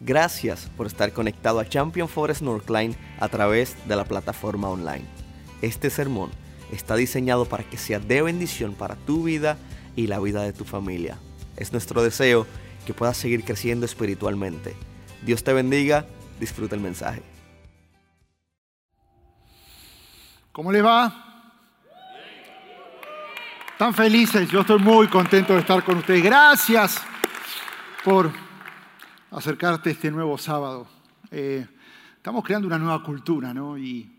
[0.00, 5.04] Gracias por estar conectado a Champion Forest Northline a través de la plataforma online.
[5.60, 6.30] Este sermón
[6.70, 9.56] está diseñado para que sea de bendición para tu vida
[9.96, 11.18] y la vida de tu familia.
[11.56, 12.46] Es nuestro deseo
[12.86, 14.76] que puedas seguir creciendo espiritualmente.
[15.22, 16.06] Dios te bendiga,
[16.38, 17.22] disfruta el mensaje.
[20.52, 21.24] ¿Cómo les va?
[23.76, 26.22] Tan felices, yo estoy muy contento de estar con ustedes.
[26.22, 27.00] Gracias
[28.04, 28.47] por
[29.30, 30.86] acercarte este nuevo sábado.
[31.30, 31.66] Eh,
[32.16, 33.78] estamos creando una nueva cultura ¿no?
[33.78, 34.14] y,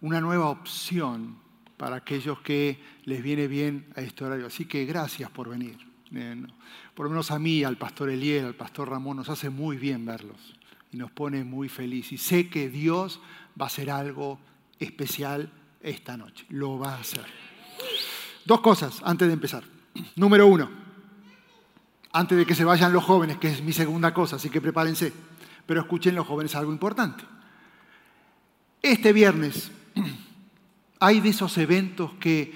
[0.00, 1.36] una nueva opción
[1.76, 4.46] para aquellos que les viene bien a este horario.
[4.46, 5.76] Así que gracias por venir.
[6.14, 6.46] Eh,
[6.94, 10.04] por lo menos a mí, al pastor Eliel, al pastor Ramón, nos hace muy bien
[10.04, 10.54] verlos
[10.92, 12.12] y nos pone muy feliz.
[12.12, 13.20] Y sé que Dios
[13.60, 14.38] va a hacer algo
[14.78, 15.50] especial
[15.80, 16.46] esta noche.
[16.48, 17.26] Lo va a hacer.
[18.44, 19.64] Dos cosas antes de empezar.
[20.16, 20.81] Número uno,
[22.12, 25.12] antes de que se vayan los jóvenes, que es mi segunda cosa, así que prepárense.
[25.66, 27.24] Pero escuchen los jóvenes algo importante.
[28.82, 29.70] Este viernes
[31.00, 32.52] hay de esos eventos que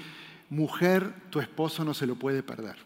[0.50, 2.76] mujer, tu esposo no se lo puede perder.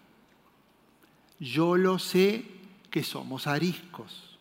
[1.40, 2.44] Yo lo sé
[2.90, 4.38] que somos ariscos.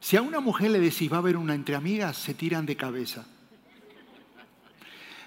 [0.00, 2.76] Si a una mujer le decís va a haber una entre amigas, se tiran de
[2.76, 3.26] cabeza.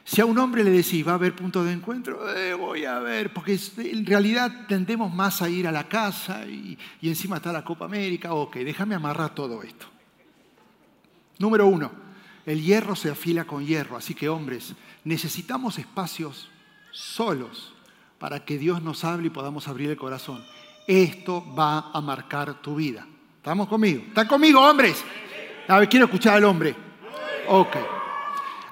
[0.09, 2.97] Si a un hombre le decís, va a haber punto de encuentro, eh, voy a
[2.97, 7.53] ver, porque en realidad tendemos más a ir a la casa y, y encima está
[7.53, 8.33] la Copa América.
[8.33, 9.85] Ok, déjame amarrar todo esto.
[11.37, 11.91] Número uno,
[12.47, 16.49] el hierro se afila con hierro, así que hombres, necesitamos espacios
[16.89, 17.75] solos
[18.17, 20.43] para que Dios nos hable y podamos abrir el corazón.
[20.87, 23.05] Esto va a marcar tu vida.
[23.37, 24.01] ¿Estamos conmigo?
[24.07, 25.05] ¿Están conmigo, hombres?
[25.67, 26.75] A ver, quiero escuchar al hombre.
[27.47, 27.98] Ok.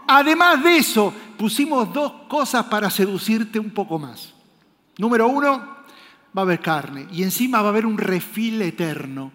[0.07, 4.33] Además de eso, pusimos dos cosas para seducirte un poco más.
[4.97, 5.77] Número uno,
[6.37, 9.31] va a haber carne y encima va a haber un refil eterno.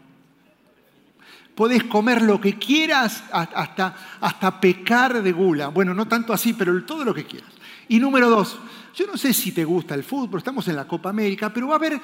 [1.54, 5.68] Podés comer lo que quieras hasta, hasta pecar de gula.
[5.68, 7.50] Bueno, no tanto así, pero todo lo que quieras.
[7.88, 8.58] Y número dos,
[8.94, 11.74] yo no sé si te gusta el fútbol, estamos en la Copa América, pero va
[11.74, 12.00] a haber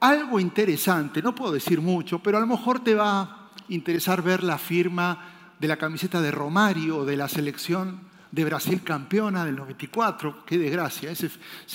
[0.00, 4.42] algo interesante, no puedo decir mucho, pero a lo mejor te va a interesar ver
[4.42, 5.31] la firma
[5.62, 8.00] de la camiseta de Romario de la selección
[8.32, 11.30] de Brasil campeona del 94, qué desgracia, ese,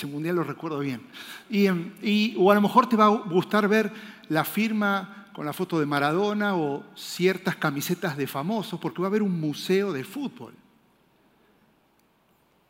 [0.06, 1.00] mundial lo recuerdo bien.
[1.48, 3.90] Em, y, o a lo mejor te va a gustar ver
[4.28, 9.08] la firma con la foto de Maradona o ciertas camisetas de famosos, porque va a
[9.08, 10.52] haber un museo de fútbol.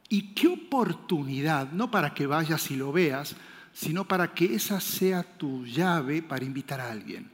[0.08, 3.34] Y qué oportunidad, no para que vayas y lo veas,
[3.72, 7.28] sino para que esa sea tu llave para invitar a alguien.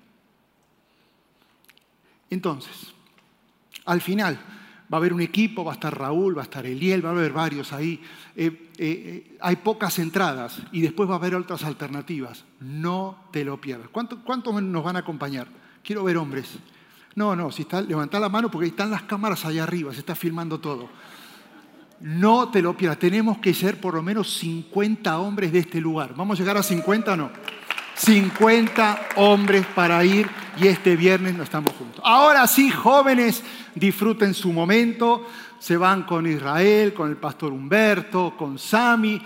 [2.31, 2.94] Entonces,
[3.85, 4.39] al final,
[4.93, 7.13] va a haber un equipo, va a estar Raúl, va a estar Eliel, va a
[7.13, 8.01] haber varios ahí.
[8.37, 12.45] Eh, eh, eh, hay pocas entradas y después va a haber otras alternativas.
[12.61, 13.89] No te lo pierdas.
[13.91, 15.49] ¿Cuántos nos van a acompañar?
[15.83, 16.59] Quiero ver hombres.
[17.15, 20.15] No, no, si está, levantá la mano porque están las cámaras allá arriba, se está
[20.15, 20.89] filmando todo.
[22.01, 22.99] No te lo pierdas.
[22.99, 26.15] Tenemos que ser por lo menos 50 hombres de este lugar.
[26.17, 27.31] ¿Vamos a llegar a 50 o no?
[27.95, 32.01] 50 hombres para ir y este viernes no estamos juntos.
[32.05, 33.43] Ahora sí, jóvenes,
[33.75, 35.27] disfruten su momento.
[35.59, 39.21] Se van con Israel, con el pastor Humberto, con Sami.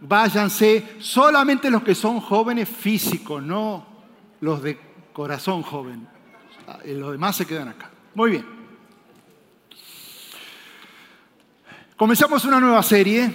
[0.00, 3.86] Váyanse solamente los que son jóvenes físicos, no
[4.40, 4.78] los de
[5.12, 6.06] corazón joven.
[6.86, 7.90] Los demás se quedan acá.
[8.14, 8.46] Muy bien.
[11.96, 13.30] Comenzamos una nueva serie.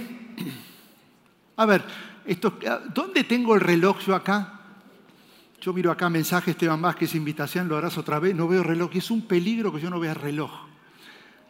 [1.56, 1.84] A ver,
[2.26, 2.58] esto,
[2.94, 4.59] ¿dónde tengo el reloj yo acá?
[5.62, 9.12] Yo miro acá mensaje Esteban Vázquez, invitación, lo harás otra vez, no veo reloj, es
[9.12, 10.52] un peligro que yo no vea reloj.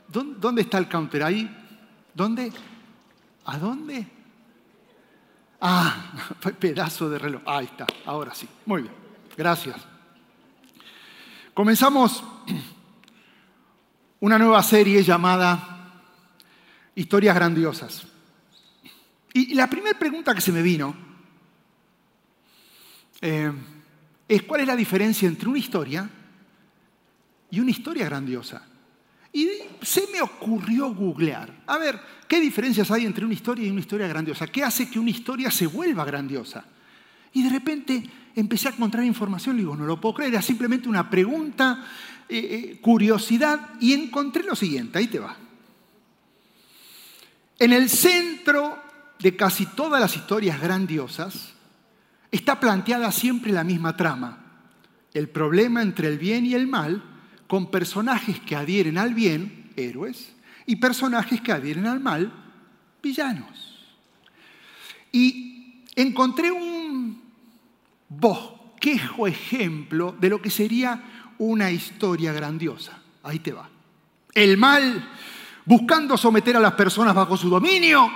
[0.07, 1.23] ¿Dónde está el counter?
[1.23, 1.49] Ahí.
[2.13, 2.51] ¿Dónde?
[3.45, 4.07] ¿A dónde?
[5.61, 6.11] Ah,
[6.59, 7.41] pedazo de reloj.
[7.45, 8.47] Ahí está, ahora sí.
[8.65, 8.93] Muy bien,
[9.37, 9.77] gracias.
[11.53, 12.23] Comenzamos
[14.21, 16.03] una nueva serie llamada
[16.95, 18.07] Historias Grandiosas.
[19.33, 20.95] Y la primera pregunta que se me vino,
[23.21, 23.51] eh,
[24.29, 26.07] es cuál es la diferencia entre una historia
[27.49, 28.61] y una historia grandiosa.
[29.33, 29.49] Y
[29.81, 34.07] se me ocurrió googlear, a ver, ¿qué diferencias hay entre una historia y una historia
[34.07, 34.47] grandiosa?
[34.47, 36.63] ¿Qué hace que una historia se vuelva grandiosa?
[37.33, 38.03] Y de repente
[38.35, 41.85] empecé a encontrar información, digo, no lo puedo creer, era simplemente una pregunta,
[42.27, 45.35] eh, eh, curiosidad, y encontré lo siguiente, ahí te va.
[47.57, 48.79] En el centro
[49.19, 51.53] de casi todas las historias grandiosas
[52.31, 54.37] está planteada siempre la misma trama,
[55.13, 57.03] el problema entre el bien y el mal,
[57.47, 60.35] con personajes que adhieren al bien, héroes,
[60.65, 62.31] y personajes que adhieren al mal,
[63.01, 63.87] villanos.
[65.11, 67.21] Y encontré un
[68.79, 72.99] quejo ejemplo de lo que sería una historia grandiosa.
[73.23, 73.69] Ahí te va.
[74.33, 75.09] El mal,
[75.65, 78.09] buscando someter a las personas bajo su dominio,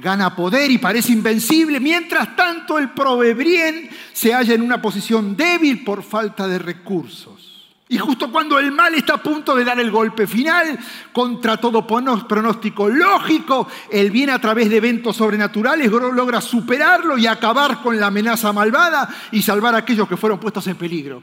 [0.00, 1.80] gana poder y parece invencible.
[1.80, 7.48] Mientras tanto, el provebrien se halla en una posición débil por falta de recursos.
[7.90, 10.78] Y justo cuando el mal está a punto de dar el golpe final,
[11.10, 17.80] contra todo pronóstico lógico, el bien a través de eventos sobrenaturales logra superarlo y acabar
[17.80, 21.22] con la amenaza malvada y salvar a aquellos que fueron puestos en peligro.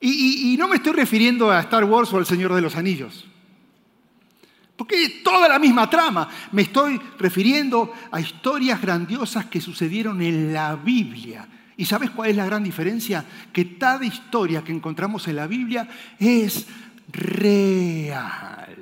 [0.00, 3.26] Y, y no me estoy refiriendo a Star Wars o al Señor de los Anillos.
[4.76, 6.28] Porque es toda la misma trama.
[6.52, 11.46] Me estoy refiriendo a historias grandiosas que sucedieron en la Biblia
[11.76, 13.24] ¿Y sabes cuál es la gran diferencia?
[13.52, 15.88] Que cada historia que encontramos en la Biblia
[16.18, 16.66] es
[17.10, 18.76] real.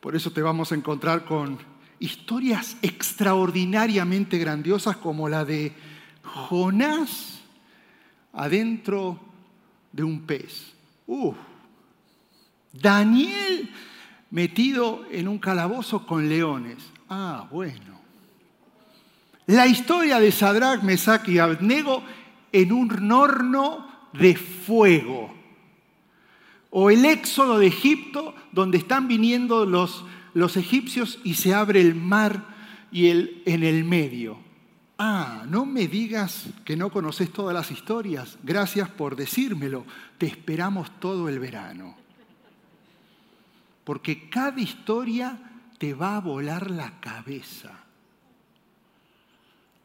[0.00, 1.58] Por eso te vamos a encontrar con
[1.98, 5.72] historias extraordinariamente grandiosas como la de
[6.22, 7.40] Jonás
[8.32, 9.18] adentro
[9.90, 10.74] de un pez.
[12.80, 13.70] Daniel
[14.30, 16.78] metido en un calabozo con leones.
[17.08, 18.00] Ah, bueno.
[19.46, 22.02] La historia de Sadrach, Mesach y Abednego
[22.50, 25.32] en un horno de fuego.
[26.70, 31.94] O el éxodo de Egipto, donde están viniendo los, los egipcios y se abre el
[31.94, 32.44] mar
[32.90, 34.38] y el, en el medio.
[34.98, 38.38] Ah, no me digas que no conoces todas las historias.
[38.42, 39.84] Gracias por decírmelo.
[40.18, 42.03] Te esperamos todo el verano.
[43.84, 45.38] Porque cada historia
[45.78, 47.84] te va a volar la cabeza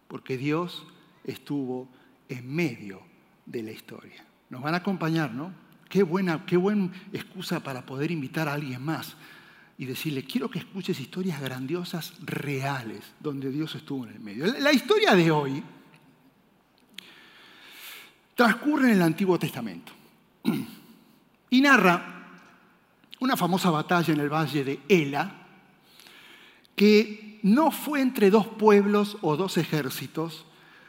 [0.10, 0.86] porque Dios
[1.24, 1.88] estuvo
[2.28, 3.01] en medio
[3.46, 4.25] de la historia.
[4.50, 5.54] Nos van a acompañar, ¿no?
[5.88, 6.60] Qué buena, qué
[7.13, 9.16] excusa para poder invitar a alguien más
[9.78, 14.48] y decirle, quiero que escuches historias grandiosas, reales, donde Dios estuvo en el medio.
[14.60, 15.63] La historia de hoy
[18.36, 19.92] transcurre en el Antiguo Testamento
[21.51, 22.19] y narra
[23.19, 25.36] una famosa batalla en el valle de Ela
[26.75, 30.45] que no fue entre dos pueblos o dos ejércitos,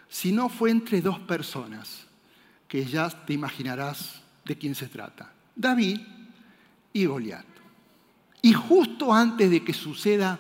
[0.09, 2.07] sino fue entre dos personas,
[2.69, 5.33] que ya te imaginarás de quién se trata.
[5.57, 6.01] David
[6.93, 7.47] y Goliat.
[8.43, 10.39] Y justo antes de que suceda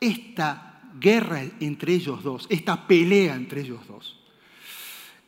[0.00, 4.16] esta guerra entre ellos dos, esta pelea entre ellos dos,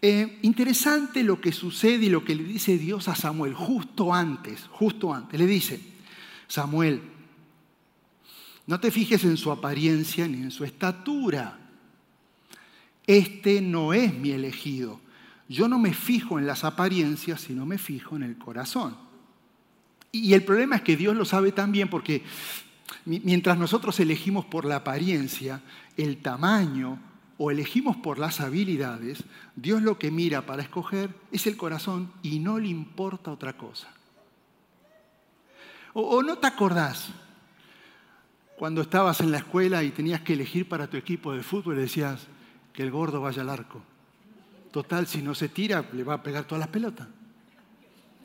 [0.01, 4.67] eh, interesante lo que sucede y lo que le dice Dios a Samuel, justo antes,
[4.71, 5.41] justo antes.
[5.41, 5.96] Le dice,
[6.49, 7.03] Samuel,
[8.67, 11.59] no te fijes en su apariencia ni en su estatura.
[13.07, 15.01] Este no es mi elegido.
[15.49, 18.97] Yo no me fijo en las apariencias, sino me fijo en el corazón.
[20.11, 22.25] Y el problema es que Dios lo sabe también porque
[23.05, 25.63] mientras nosotros elegimos por la apariencia,
[25.97, 26.99] el tamaño
[27.39, 29.23] o elegimos por las habilidades,
[29.55, 33.89] Dios lo que mira para escoger es el corazón y no le importa otra cosa.
[35.99, 37.09] O, no te acordás
[38.59, 42.27] cuando estabas en la escuela y tenías que elegir para tu equipo de fútbol, decías
[42.75, 43.81] que el gordo vaya al arco.
[44.71, 47.09] Total, si no se tira, le va a pegar todas las pelotas.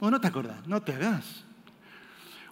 [0.01, 0.67] ¿O no te acordás?
[0.67, 1.45] No te hagas.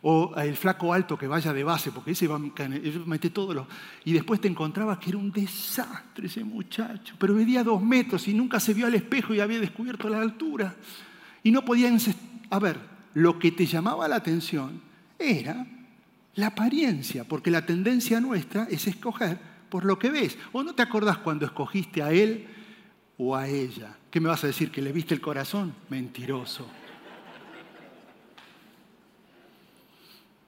[0.03, 3.67] O el flaco alto que vaya de base, porque ese va a meter todo lo...
[4.05, 8.33] Y después te encontrabas que era un desastre ese muchacho, pero medía dos metros y
[8.33, 10.73] nunca se vio al espejo y había descubierto la altura.
[11.43, 11.91] Y no podía...
[12.51, 12.79] A ver,
[13.15, 14.87] lo que te llamaba la atención
[15.19, 15.65] era
[16.35, 19.37] la apariencia, porque la tendencia nuestra es escoger
[19.69, 20.37] por lo que ves.
[20.51, 22.47] ¿O no te acordás cuando escogiste a él
[23.17, 23.97] o a ella?
[24.09, 24.71] ¿Qué me vas a decir?
[24.71, 25.75] ¿Que le viste el corazón?
[25.89, 26.67] Mentiroso.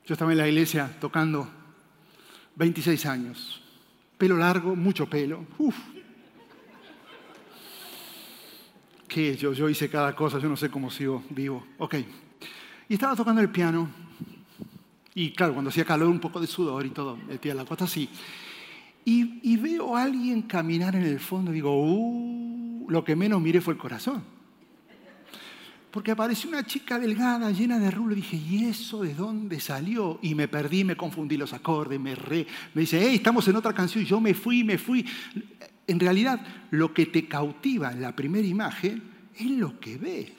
[0.05, 1.47] Yo estaba en la iglesia tocando
[2.55, 3.61] 26 años.
[4.17, 5.45] Pelo largo, mucho pelo.
[5.57, 5.75] Uf.
[9.07, 9.35] ¿Qué?
[9.35, 11.65] Yo, yo hice cada cosa, yo no sé cómo sigo vivo.
[11.79, 11.95] Ok.
[12.87, 13.89] Y estaba tocando el piano
[15.13, 18.09] y claro, cuando hacía calor, un poco de sudor y todo, metía la costa así.
[19.03, 23.73] Y, veo a alguien caminar en el fondo digo, uh, lo que menos miré fue
[23.73, 24.23] el corazón.
[25.89, 30.19] Porque apareció una chica delgada, llena de rulo, y dije, ¿y eso de dónde salió?
[30.21, 32.47] Y me perdí, me confundí los acordes, me re.
[32.73, 35.05] Me dice, hey, estamos en otra canción, yo me fui, me fui.
[35.87, 36.39] En realidad,
[36.69, 39.03] lo que te cautiva en la primera imagen
[39.35, 40.31] es lo que ves.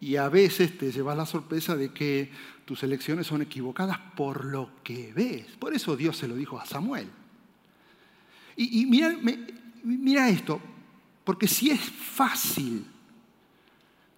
[0.00, 2.30] Y a veces te llevas la sorpresa de que
[2.64, 5.46] tus elecciones son equivocadas por lo que ves.
[5.58, 7.08] Por eso Dios se lo dijo a Samuel.
[8.56, 9.16] Y, mira,
[9.82, 10.60] mira esto,
[11.24, 12.84] porque si es fácil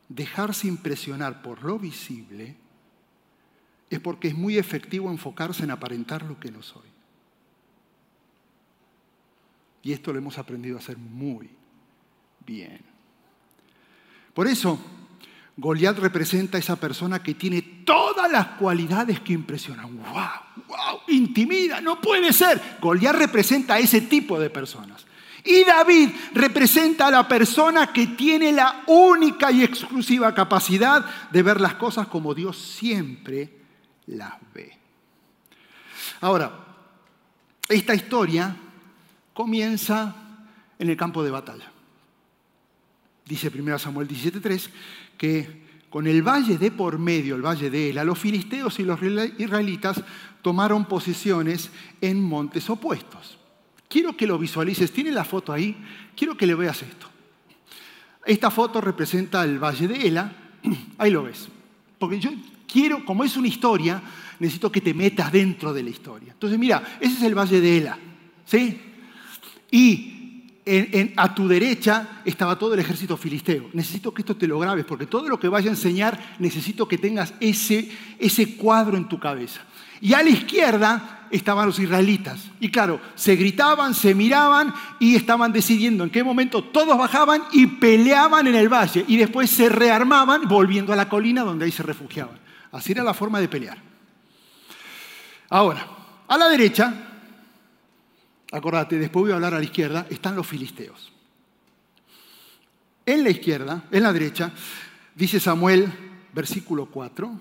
[0.09, 2.57] dejarse impresionar por lo visible,
[3.89, 6.89] es porque es muy efectivo enfocarse en aparentar lo que no soy.
[9.83, 11.51] Y esto lo hemos aprendido a hacer muy
[12.47, 12.81] bien.
[14.33, 14.79] Por eso,
[15.57, 19.97] Goliat representa a esa persona que tiene todas las cualidades que impresionan.
[19.97, 20.67] ¡Wow!
[20.69, 21.01] ¡Wow!
[21.09, 22.79] Intimida, no puede ser.
[22.81, 25.05] Goliat representa a ese tipo de personas.
[25.45, 31.61] Y David representa a la persona que tiene la única y exclusiva capacidad de ver
[31.61, 33.59] las cosas como Dios siempre
[34.07, 34.79] las ve.
[36.21, 36.53] Ahora,
[37.69, 38.55] esta historia
[39.35, 40.15] comienza
[40.79, 41.71] en el campo de batalla.
[43.25, 44.71] Dice 1 Samuel 17.3
[45.23, 45.47] que
[45.89, 48.99] con el valle de por medio, el valle de Ela, los filisteos y los
[49.39, 50.03] israelitas
[50.43, 53.39] tomaron posiciones en montes opuestos.
[53.87, 55.77] Quiero que lo visualices, tiene la foto ahí,
[56.17, 57.07] quiero que le veas esto.
[58.27, 60.33] Esta foto representa el valle de Ela,
[60.99, 61.47] ahí lo ves.
[62.01, 62.33] Porque yo
[62.67, 64.03] quiero, como es una historia,
[64.41, 66.33] necesito que te metas dentro de la historia.
[66.33, 67.97] Entonces, mira, ese es el valle de Ela,
[68.45, 68.81] ¿sí?
[69.71, 70.22] Y
[71.17, 73.69] a tu derecha estaba todo el ejército filisteo.
[73.73, 76.99] Necesito que esto te lo grabes, porque todo lo que vaya a enseñar necesito que
[76.99, 79.61] tengas ese, ese cuadro en tu cabeza.
[80.01, 82.51] Y a la izquierda estaban los israelitas.
[82.61, 87.67] Y claro, se gritaban, se miraban y estaban decidiendo en qué momento todos bajaban y
[87.67, 91.83] peleaban en el valle y después se rearmaban volviendo a la colina donde ahí se
[91.83, 92.39] refugiaban.
[92.71, 93.79] Así era la forma de pelear.
[95.49, 95.87] Ahora,
[96.29, 97.12] a la derecha,
[98.53, 101.11] acordate, después voy a hablar a la izquierda, están los filisteos.
[103.05, 104.53] En la izquierda, en la derecha,
[105.15, 105.93] dice Samuel,
[106.33, 107.33] versículo 4,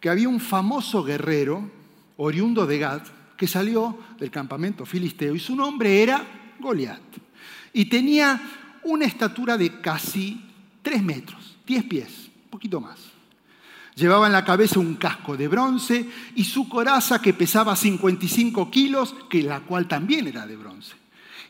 [0.00, 1.70] que había un famoso guerrero
[2.16, 3.02] oriundo de Gad,
[3.36, 7.00] que salió del campamento filisteo, y su nombre era Goliat.
[7.72, 8.40] Y tenía
[8.82, 10.44] una estatura de casi
[10.82, 13.09] tres metros, diez pies, un poquito más.
[14.00, 19.14] Llevaba en la cabeza un casco de bronce y su coraza que pesaba 55 kilos,
[19.28, 20.94] que la cual también era de bronce.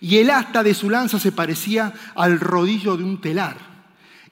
[0.00, 3.71] Y el asta de su lanza se parecía al rodillo de un telar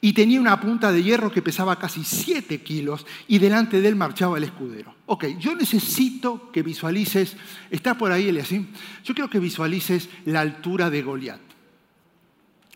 [0.01, 3.95] y tenía una punta de hierro que pesaba casi 7 kilos y delante de él
[3.95, 4.95] marchaba el escudero.
[5.07, 7.37] Ok, yo necesito que visualices,
[7.71, 8.67] está por ahí así.
[9.05, 11.41] yo quiero que visualices la altura de Goliat.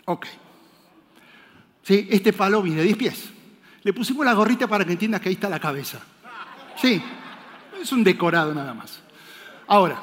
[0.04, 0.26] Ok.
[1.82, 3.32] Sí, este palo viene de 10 pies.
[3.82, 6.00] Le pusimos la gorrita para que entiendas que ahí está la cabeza.
[6.80, 7.02] Sí,
[7.80, 9.02] es un decorado nada más.
[9.66, 10.00] Ahora,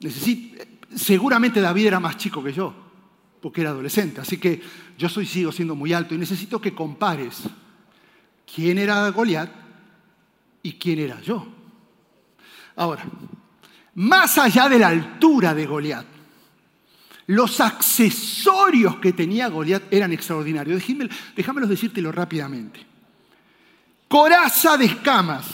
[0.00, 2.88] necesito, seguramente David era más chico que yo
[3.40, 4.20] porque era adolescente.
[4.20, 4.60] Así que
[4.96, 7.42] yo soy, sigo siendo muy alto y necesito que compares
[8.52, 9.50] quién era Goliat
[10.62, 11.46] y quién era yo.
[12.76, 13.04] Ahora,
[13.94, 16.06] más allá de la altura de Goliat,
[17.28, 20.82] los accesorios que tenía Goliat eran extraordinarios.
[21.36, 22.86] Déjame, decírtelo rápidamente.
[24.08, 25.44] Coraza de escamas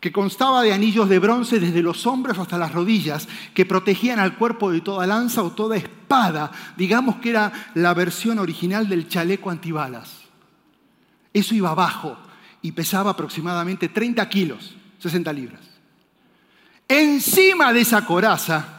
[0.00, 4.36] que constaba de anillos de bronce desde los hombros hasta las rodillas, que protegían al
[4.36, 6.52] cuerpo de toda lanza o toda espada.
[6.76, 10.20] Digamos que era la versión original del chaleco antibalas.
[11.32, 12.18] Eso iba abajo
[12.60, 15.62] y pesaba aproximadamente 30 kilos, 60 libras.
[16.86, 18.77] Encima de esa coraza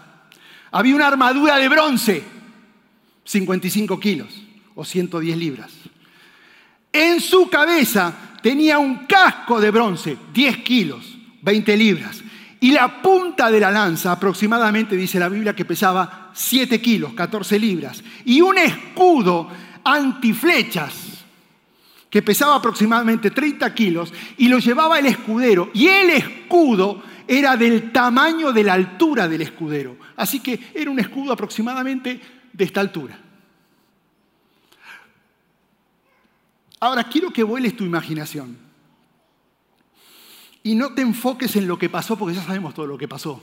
[0.72, 2.24] había una armadura de bronce,
[3.24, 4.30] 55 kilos
[4.76, 5.72] o 110 libras.
[6.92, 12.24] En su cabeza tenía un casco de bronce, 10 kilos, 20 libras.
[12.62, 17.58] Y la punta de la lanza, aproximadamente, dice la Biblia, que pesaba 7 kilos, 14
[17.58, 18.04] libras.
[18.26, 19.50] Y un escudo
[19.84, 20.94] antiflechas,
[22.10, 25.70] que pesaba aproximadamente 30 kilos, y lo llevaba el escudero.
[25.74, 29.96] Y el escudo era del tamaño de la altura del escudero.
[30.16, 32.20] Así que era un escudo aproximadamente
[32.52, 33.20] de esta altura.
[36.80, 38.58] Ahora quiero que vueles tu imaginación
[40.64, 43.40] y no te enfoques en lo que pasó, porque ya sabemos todo lo que pasó,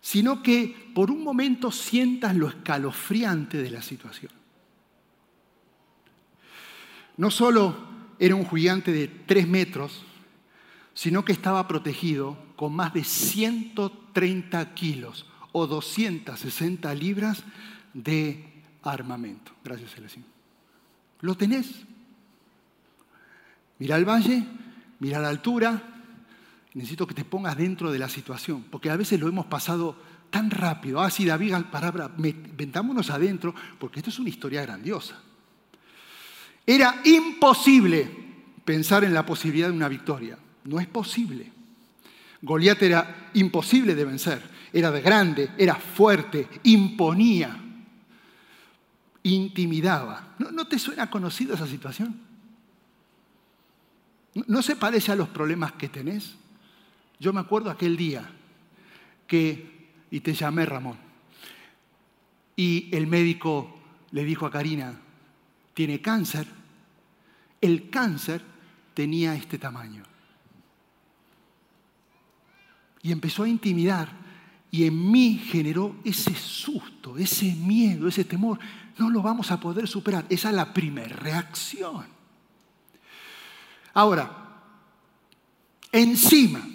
[0.00, 4.32] sino que por un momento sientas lo escalofriante de la situación.
[7.18, 7.76] No solo
[8.18, 10.06] era un gigante de tres metros,
[10.94, 17.44] sino que estaba protegido con más de 130 kilos o 260 libras
[17.94, 18.44] de
[18.82, 19.52] armamento.
[19.64, 20.26] Gracias, Celestino.
[21.20, 21.70] Lo tenés.
[23.78, 24.44] Mira el valle,
[25.00, 25.82] mira la altura.
[26.74, 29.96] Necesito que te pongas dentro de la situación, porque a veces lo hemos pasado
[30.30, 31.00] tan rápido.
[31.00, 35.20] Ah, sí, David, palabra, ventámonos adentro, porque esto es una historia grandiosa.
[36.66, 38.08] Era imposible
[38.64, 40.38] pensar en la posibilidad de una victoria.
[40.64, 41.50] No es posible.
[42.40, 44.42] Goliat era imposible de vencer.
[44.72, 47.62] Era de grande, era fuerte, imponía
[49.22, 50.34] intimidaba.
[50.38, 52.18] ¿No, te suena conocida esa situación?
[54.46, 56.34] ¿No se parece a los problemas que tenés?
[57.20, 58.28] Yo me acuerdo aquel día
[59.26, 60.96] que, y te llamé Ramón,
[62.56, 63.78] y el médico
[64.10, 64.98] le dijo a Karina,
[65.74, 66.46] tiene cáncer.
[67.60, 68.42] El cáncer
[68.94, 70.02] tenía este tamaño.
[73.02, 74.22] Y empezó a intimidar
[74.70, 78.58] y en mí generó ese susto, ese miedo, ese temor.
[78.96, 80.24] No lo vamos a poder superar.
[80.30, 82.06] Esa es la primera reacción.
[83.92, 84.30] Ahora,
[85.92, 86.66] encima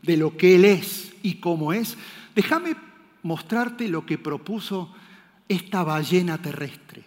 [0.00, 1.98] de lo que Él es y cómo es,
[2.34, 2.74] déjame
[3.22, 4.94] mostrarte lo que propuso
[5.46, 7.04] esta ballena terrestre.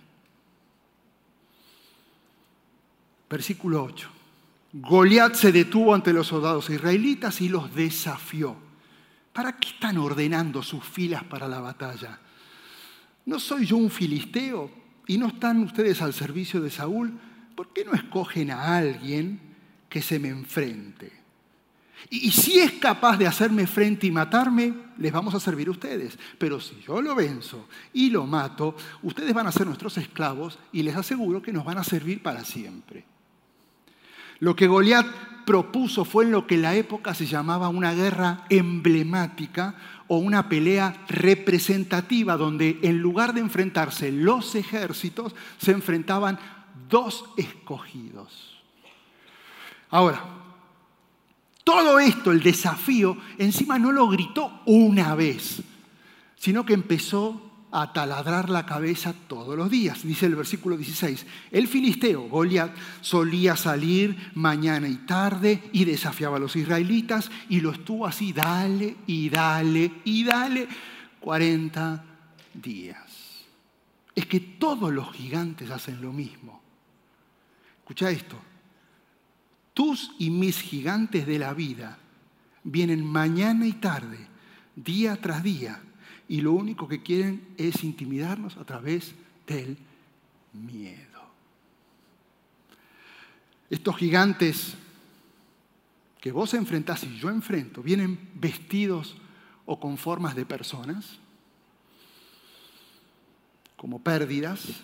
[3.28, 4.10] Versículo 8.
[4.74, 8.65] Goliat se detuvo ante los soldados israelitas y los desafió.
[9.36, 12.18] ¿Para qué están ordenando sus filas para la batalla?
[13.26, 14.72] ¿No soy yo un filisteo
[15.08, 17.20] y no están ustedes al servicio de Saúl?
[17.54, 19.42] ¿Por qué no escogen a alguien
[19.90, 21.12] que se me enfrente?
[22.10, 26.18] Y, si es capaz de hacerme frente y matarme, les vamos a servir a ustedes.
[26.38, 30.82] Pero si yo lo venzo y lo mato, ustedes van a ser nuestros esclavos y
[30.82, 33.04] les aseguro que nos van a servir para siempre.
[34.40, 35.06] Lo que Goliat
[35.46, 39.76] propuso fue en lo que en la época se llamaba una guerra emblemática
[40.08, 46.40] o una pelea representativa, donde en lugar de enfrentarse los ejércitos, se enfrentaban
[46.90, 48.62] dos escogidos.
[49.90, 50.22] Ahora,
[51.64, 55.64] todo esto, el desafío, encima no lo gritó una vez,
[56.36, 57.45] sino que empezó
[57.78, 60.04] a taladrar la cabeza todos los días.
[60.04, 66.40] Dice el versículo 16, el filisteo, Goliat, solía salir mañana y tarde y desafiaba a
[66.40, 70.70] los israelitas y lo estuvo así, dale y dale y dale,
[71.20, 72.06] 40
[72.54, 73.44] días.
[74.16, 76.62] Es que todos los gigantes hacen lo mismo.
[77.80, 78.40] Escucha esto,
[79.74, 81.98] tus y mis gigantes de la vida
[82.64, 84.28] vienen mañana y tarde,
[84.78, 85.82] día tras día,
[86.28, 89.14] y lo único que quieren es intimidarnos a través
[89.46, 89.78] del
[90.54, 91.06] miedo.
[93.70, 94.76] Estos gigantes
[96.26, 99.16] que vos enfrentás y yo enfrento, vienen vestidos
[99.68, 101.20] o con formas de personas,
[103.78, 104.82] como pérdidas,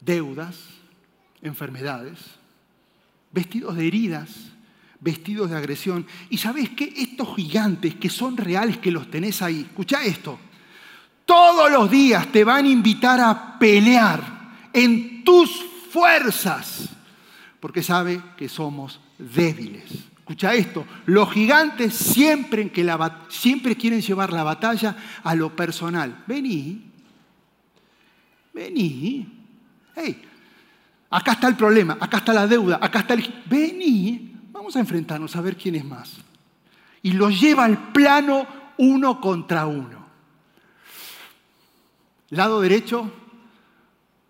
[0.00, 0.56] deudas,
[1.42, 2.20] enfermedades,
[3.32, 4.52] vestidos de heridas,
[5.00, 6.06] vestidos de agresión.
[6.30, 6.92] Y sabes qué?
[6.96, 10.38] Estos gigantes que son reales, que los tenés ahí, escucha esto,
[11.24, 14.38] todos los días te van a invitar a pelear
[14.72, 16.88] en tus fuerzas,
[17.60, 19.84] porque sabe que somos débiles.
[20.18, 22.86] Escucha esto, los gigantes siempre, que
[23.28, 26.22] siempre quieren llevar la batalla a lo personal.
[26.26, 26.82] Vení,
[28.52, 29.26] vení,
[29.96, 30.22] hey,
[31.10, 33.42] acá está el problema, acá está la deuda, acá está el...
[33.46, 34.27] Vení,
[34.68, 36.18] Vamos a enfrentarnos a ver quién es más.
[37.00, 40.06] Y lo lleva al plano uno contra uno.
[42.28, 43.10] Lado derecho,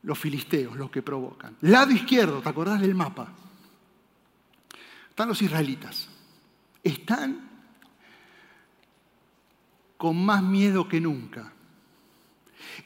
[0.05, 1.57] los filisteos, los que provocan.
[1.62, 3.33] Lado izquierdo, ¿te acordás del mapa?
[5.11, 6.09] Están los israelitas.
[6.85, 7.51] Están
[9.96, 11.53] con más miedo que nunca.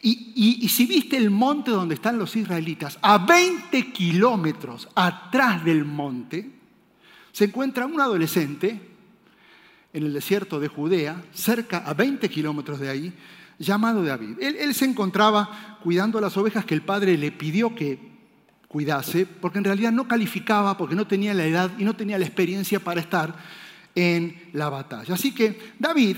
[0.01, 5.85] Y, y, si viste el monte donde están los israelitas, a 20 kilómetros atrás del
[5.85, 6.62] monte,
[7.33, 8.81] se encuentra un adolescente
[9.93, 13.13] en el desierto de Judea, cerca a 20 kilómetros de ahí,
[13.59, 14.39] llamado David.
[14.41, 17.99] Él, se encontraba cuidando las ovejas que el padre le pidió que
[18.69, 22.25] cuidase, porque en realidad no calificaba, porque no tenía la edad y no tenía la
[22.25, 23.35] experiencia para estar
[23.95, 25.15] en la batalla.
[25.15, 26.17] Así que David,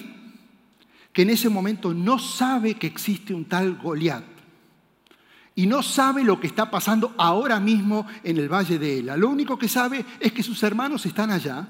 [1.12, 4.33] que en ese momento no sabe que existe un tal Goliat,
[5.54, 9.16] y no sabe lo que está pasando ahora mismo en el valle de Ela.
[9.16, 11.66] Lo único que sabe es que sus hermanos están allá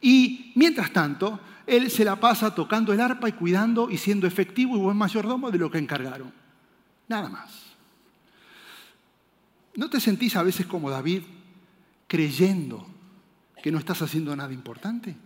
[0.00, 4.76] y mientras tanto él se la pasa tocando el arpa y cuidando y siendo efectivo
[4.76, 6.32] y buen mayordomo de lo que encargaron.
[7.08, 7.66] Nada más.
[9.74, 11.22] ¿No te sentís a veces como David
[12.06, 12.86] creyendo
[13.62, 15.16] que no estás haciendo nada importante?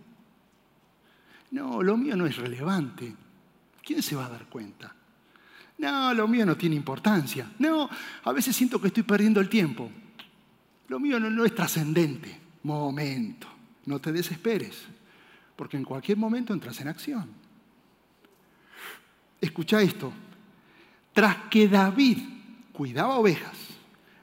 [1.51, 3.15] No, lo mío no es relevante.
[3.83, 4.95] ¿Quién se va a dar cuenta?
[5.81, 7.51] No, lo mío no tiene importancia.
[7.57, 7.89] No,
[8.23, 9.89] a veces siento que estoy perdiendo el tiempo.
[10.89, 12.39] Lo mío no, es trascendente.
[12.61, 13.47] Momento,
[13.87, 14.83] no te desesperes,
[15.55, 17.27] porque en cualquier momento entras en acción.
[19.41, 20.13] Escucha esto.
[21.13, 22.19] Tras que David
[22.73, 23.57] cuidaba ovejas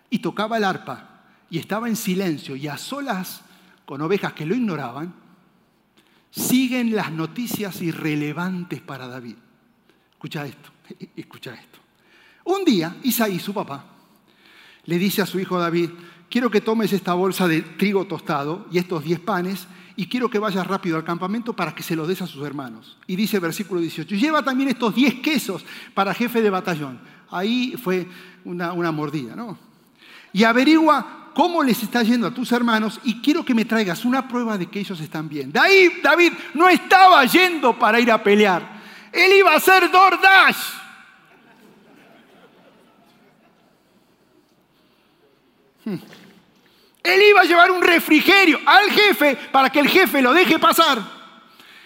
[0.08, 3.42] y tocaba el arpa y estaba en silencio y a solas
[3.84, 5.12] con ovejas que lo ignoraban,
[6.30, 9.34] siguen las noticias irrelevantes para David.
[10.12, 10.77] Escucha esto.
[11.16, 11.78] Escucha esto.
[12.44, 13.84] Un día, Isaí, su papá,
[14.84, 15.90] le dice a su hijo David,
[16.30, 20.38] quiero que tomes esta bolsa de trigo tostado y estos 10 panes y quiero que
[20.38, 22.96] vayas rápido al campamento para que se los des a sus hermanos.
[23.06, 27.00] Y dice versículo 18, lleva también estos 10 quesos para jefe de batallón.
[27.30, 28.06] Ahí fue
[28.44, 29.58] una, mordida, ¿no?
[30.32, 34.26] Y averigua cómo les está yendo a tus hermanos y quiero que me traigas una
[34.26, 35.52] prueba de que ellos están bien.
[35.52, 38.77] De ahí David no estaba yendo para ir a pelear.
[39.12, 40.56] Él iba a ser DoorDash.
[45.84, 45.96] Hmm.
[47.02, 51.02] Él iba a llevar un refrigerio al jefe para que el jefe lo deje pasar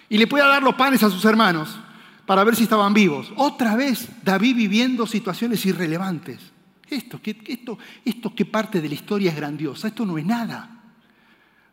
[0.09, 1.79] y le pueda dar los panes a sus hermanos
[2.27, 3.33] para ver si estaban vivos.
[3.37, 6.41] Otra vez David viviendo situaciones irrelevantes.
[6.89, 10.69] Esto, esto, esto que parte de la historia es grandiosa, esto no es nada.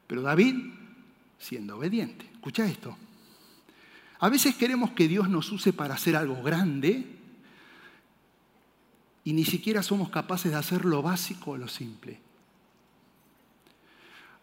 [0.07, 0.55] Pero David
[1.37, 2.29] siendo obediente.
[2.33, 2.95] Escucha esto.
[4.19, 7.05] A veces queremos que Dios nos use para hacer algo grande
[9.23, 12.19] y ni siquiera somos capaces de hacer lo básico o lo simple.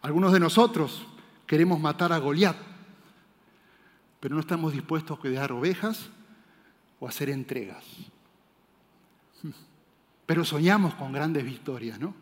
[0.01, 1.05] Algunos de nosotros
[1.45, 2.57] queremos matar a Goliat,
[4.19, 6.09] pero no estamos dispuestos a cuidar ovejas
[6.99, 7.83] o hacer entregas.
[10.25, 12.15] Pero soñamos con grandes victorias, ¿no?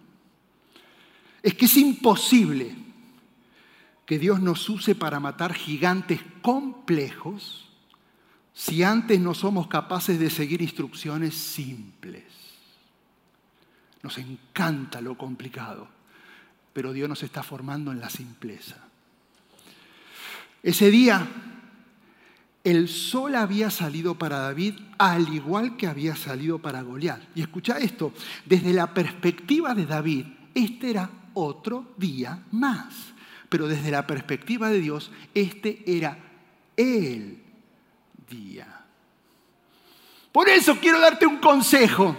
[1.42, 2.85] Es que es imposible
[4.06, 7.68] que Dios nos use para matar gigantes complejos
[8.54, 12.24] si antes no somos capaces de seguir instrucciones simples.
[14.02, 15.88] Nos encanta lo complicado,
[16.72, 18.78] pero Dios nos está formando en la simpleza.
[20.62, 21.28] Ese día,
[22.64, 27.22] el sol había salido para David al igual que había salido para Goliat.
[27.36, 28.14] Y escucha esto,
[28.46, 33.15] desde la perspectiva de David, este era otro día más.
[33.50, 36.18] Pero desde la perspectiva de Dios, este era
[36.76, 37.42] el
[38.30, 38.68] día.
[40.32, 42.16] Por eso quiero darte un consejo.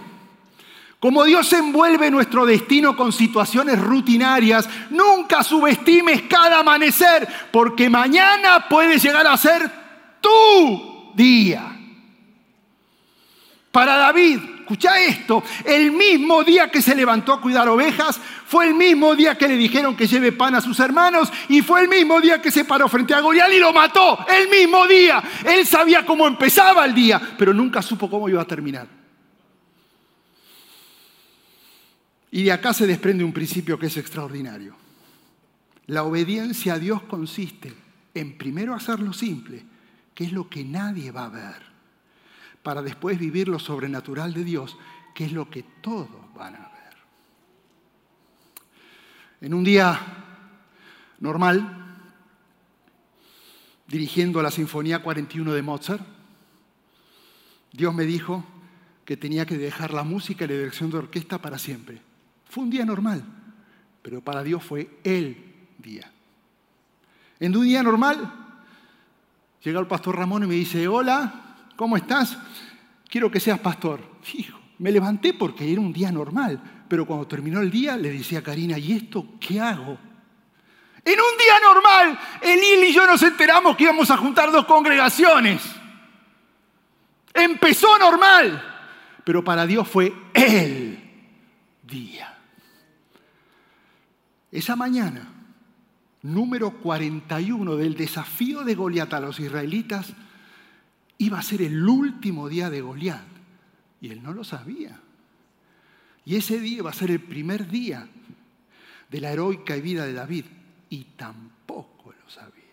[0.99, 8.97] Como Dios envuelve nuestro destino con situaciones rutinarias, nunca subestimes cada amanecer, porque mañana puede
[8.97, 9.71] llegar a ser
[10.19, 11.77] tu día.
[13.71, 18.73] Para David, escucha esto, el mismo día que se levantó a cuidar ovejas, fue el
[18.73, 22.19] mismo día que le dijeron que lleve pan a sus hermanos y fue el mismo
[22.19, 25.23] día que se paró frente a Goliat y lo mató, el mismo día.
[25.45, 28.87] Él sabía cómo empezaba el día, pero nunca supo cómo iba a terminar.
[32.29, 34.75] Y de acá se desprende un principio que es extraordinario.
[35.85, 37.73] La obediencia a Dios consiste
[38.13, 39.63] en primero hacer lo simple,
[40.13, 41.66] que es lo que nadie va a ver,
[42.67, 44.75] para después vivir lo sobrenatural de Dios,
[45.15, 46.97] que es lo que todos van a ver.
[49.39, 49.97] En un día
[51.21, 51.95] normal,
[53.87, 56.05] dirigiendo la Sinfonía 41 de Mozart,
[57.71, 58.43] Dios me dijo
[59.05, 62.01] que tenía que dejar la música y la dirección de orquesta para siempre.
[62.49, 63.23] Fue un día normal,
[64.01, 65.41] pero para Dios fue el
[65.77, 66.11] día.
[67.39, 68.29] En un día normal,
[69.63, 71.45] llega el pastor Ramón y me dice, hola,
[71.77, 72.37] ¿cómo estás?
[73.07, 74.01] Quiero que seas pastor.
[74.33, 78.39] Hijo, me levanté porque era un día normal, pero cuando terminó el día le decía
[78.39, 79.97] a Karina, ¿y esto qué hago?
[81.05, 85.61] En un día normal, Elil y yo nos enteramos que íbamos a juntar dos congregaciones.
[87.33, 88.61] Empezó normal,
[89.23, 90.99] pero para Dios fue el
[91.83, 92.37] día.
[94.51, 95.31] Esa mañana,
[96.23, 100.13] número 41 del desafío de Goliat a los israelitas,
[101.17, 103.25] iba a ser el último día de Goliat.
[104.01, 104.99] Y él no lo sabía.
[106.25, 108.07] Y ese día iba a ser el primer día
[109.09, 110.45] de la heroica vida de David.
[110.89, 112.63] Y tampoco lo sabía.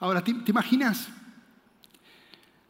[0.00, 1.08] Ahora, ¿te, imaginas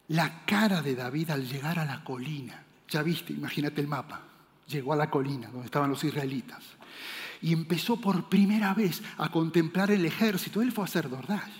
[0.09, 2.63] la cara de David al llegar a la colina?
[2.89, 4.21] Ya viste, imagínate el mapa.
[4.67, 6.63] Llegó a la colina donde estaban los israelitas
[7.41, 10.61] y empezó por primera vez a contemplar el ejército.
[10.61, 11.51] Él fue a hacer Dordash,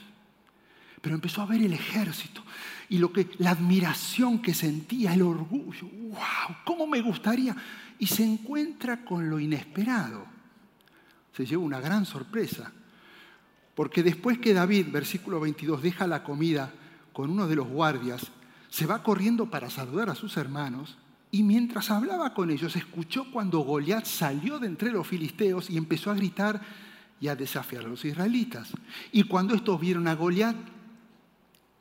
[1.06, 2.42] pero empezó a ver el ejército
[2.90, 5.88] y lo que, la admiración que sentía, el orgullo.
[5.88, 6.58] ¡Wow!
[6.66, 7.56] ¿Cómo me gustaría?
[8.00, 10.26] Y se encuentra con lo inesperado.
[11.32, 12.72] Se lleva una gran sorpresa.
[13.76, 16.74] Porque después que David, versículo 22, deja la comida
[17.14, 18.24] con uno de los guardias,
[18.70, 20.98] se va corriendo para saludar a sus hermanos
[21.30, 26.10] y mientras hablaba con ellos, escuchó cuando Goliat salió de entre los filisteos y empezó
[26.10, 26.60] a gritar
[27.22, 28.72] y a desafiar a los israelitas.
[29.12, 30.56] Y cuando estos vieron a Goliat,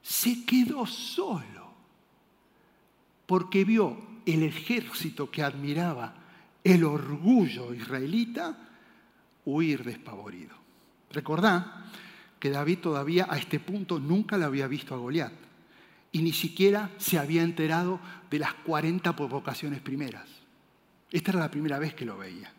[0.05, 1.73] se quedó solo,
[3.25, 6.15] porque vio el ejército que admiraba
[6.63, 8.57] el orgullo israelita
[9.47, 10.55] huir despavorido.
[11.11, 11.87] Recordá
[12.39, 15.33] que David todavía a este punto nunca le había visto a Goliat
[16.13, 17.99] y ni siquiera se había enterado
[18.31, 20.29] de las 40 provocaciones primeras.
[21.11, 22.53] Esta era la primera vez que lo veía.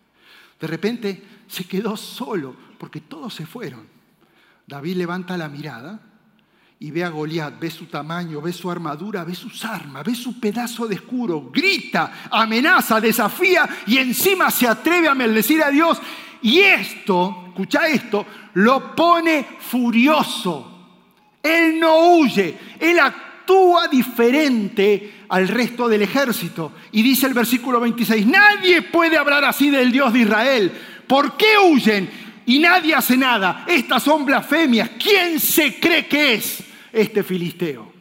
[0.60, 3.86] De repente se quedó solo porque todos se fueron.
[4.66, 6.15] David levanta la mirada
[6.80, 10.40] y ve a Goliat, ve su tamaño, ve su armadura, ve sus armas, ve su
[10.40, 16.02] pedazo de escudo, grita, amenaza, desafía y encima se atreve a maldecir a Dios.
[16.42, 20.72] Y esto, escucha esto, lo pone furioso.
[21.42, 26.74] Él no huye, él actúa diferente al resto del ejército.
[26.92, 30.72] Y dice el versículo 26, nadie puede hablar así del Dios de Israel.
[31.08, 32.10] ¿Por qué huyen?
[32.48, 33.64] Y nadie hace nada.
[33.68, 34.92] Estas son blasfemias.
[35.02, 36.65] ¿Quién se cree que es
[36.96, 37.92] este filisteo?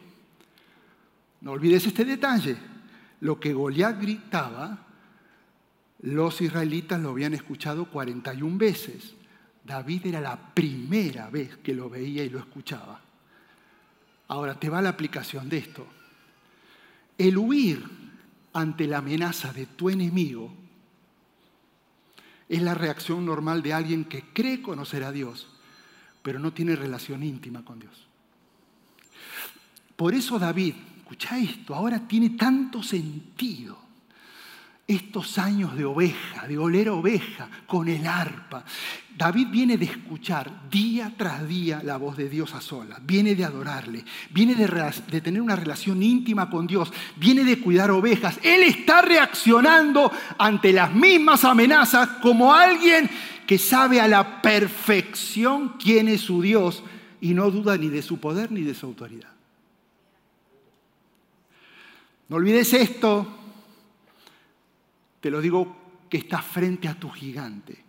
[1.41, 2.55] No olvides este detalle.
[3.19, 4.85] Lo que Goliat gritaba,
[6.01, 9.13] los israelitas lo habían escuchado 41 veces.
[9.63, 13.01] David era la primera vez que lo veía y lo escuchaba.
[14.29, 15.85] Ahora te va la aplicación de esto.
[17.17, 17.83] El huir
[18.53, 20.53] ante la amenaza de tu enemigo
[22.47, 25.49] es la reacción normal de alguien que cree conocer a Dios,
[26.21, 28.04] pero no tiene relación íntima con Dios.
[29.95, 33.85] Por eso David, escucha esto, ahora tiene tanto sentido
[34.87, 38.63] estos años de oveja, de oler oveja con el arpa.
[39.17, 43.45] David viene de escuchar día tras día la voz de Dios a solas, viene de
[43.45, 48.39] adorarle, viene de, tener una relación íntima con Dios, viene de cuidar ovejas.
[48.43, 53.09] Él está reaccionando ante las mismas amenazas como alguien
[53.47, 56.83] que sabe a la perfección quién es su Dios
[57.21, 59.34] y no duda ni de su poder ni de su autoridad.
[62.29, 63.27] No olvides esto,
[65.19, 65.75] te lo digo
[66.09, 67.83] que estás frente a tu gigante.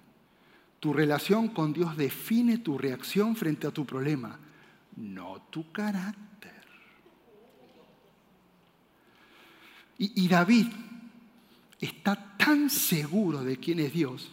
[0.80, 4.38] Tu relación con Dios define tu reacción frente a tu problema,
[4.96, 6.26] no tu carácter.
[9.98, 10.66] Y, David
[11.80, 14.30] está tan seguro de quién es Dios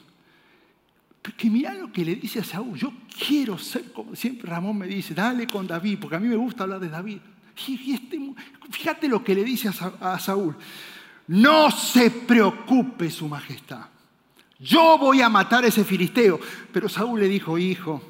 [1.31, 2.77] que mira lo que le dice a Saúl.
[2.77, 2.93] Yo
[3.27, 6.63] quiero ser como siempre Ramón me dice, dale con David, porque a mí me gusta
[6.63, 7.19] hablar de David.
[7.55, 8.19] Este,
[8.71, 9.69] fíjate lo que le dice
[10.01, 10.55] a Saúl.
[11.27, 13.85] No se preocupe su majestad.
[14.59, 16.39] Yo voy a matar a ese filisteo.
[16.71, 18.01] Pero Saúl le dijo, hijo,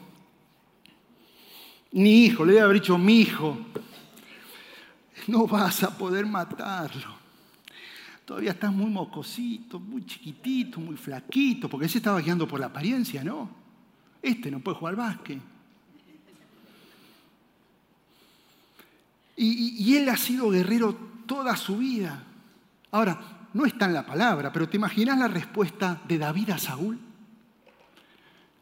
[1.91, 3.57] mi hijo, le debe haber dicho, mi hijo,
[5.27, 7.23] no vas a poder matarlo.
[8.25, 13.23] Todavía estás muy mocosito, muy chiquitito, muy flaquito, porque ese estaba guiando por la apariencia,
[13.23, 13.49] ¿no?
[14.21, 15.39] Este no puede jugar básquet.
[19.35, 20.93] Y, y él ha sido guerrero
[21.25, 22.23] toda su vida.
[22.91, 23.19] Ahora,
[23.53, 26.99] no está en la palabra, pero ¿te imaginas la respuesta de David a Saúl?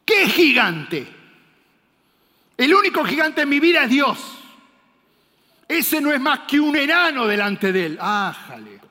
[0.05, 1.07] ¡Qué gigante!
[2.57, 4.19] El único gigante en mi vida es Dios.
[5.67, 7.97] Ese no es más que un enano delante de él.
[7.99, 8.81] ¡Ájale!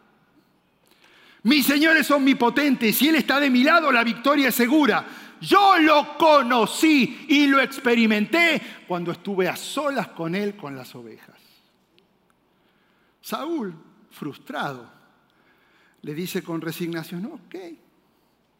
[1.42, 2.96] Mis señores son omnipotentes.
[2.96, 5.04] Si Él está de mi lado, la victoria es segura.
[5.40, 11.39] Yo lo conocí y lo experimenté cuando estuve a solas con Él con las ovejas.
[13.30, 13.72] Saúl,
[14.10, 14.90] frustrado,
[16.02, 17.54] le dice con resignación, ok,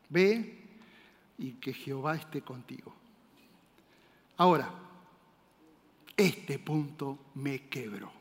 [0.09, 0.61] ve
[1.39, 2.95] y que Jehová esté contigo.
[4.37, 4.73] Ahora,
[6.17, 8.13] este punto me quebró.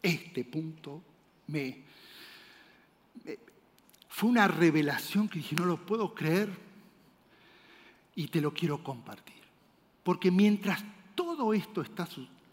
[0.00, 1.02] Este punto
[1.48, 1.82] me,
[4.08, 6.48] Fue una revelación que dije, no lo puedo creer
[8.14, 9.42] y te lo quiero compartir.
[10.02, 10.82] Porque mientras
[11.14, 12.08] todo esto está...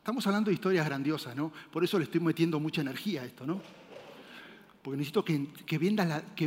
[0.09, 1.53] Estamos hablando de historias grandiosas, ¿no?
[1.71, 3.61] Por eso le estoy metiendo mucha energía a esto, ¿no?
[4.81, 5.77] porque necesito que,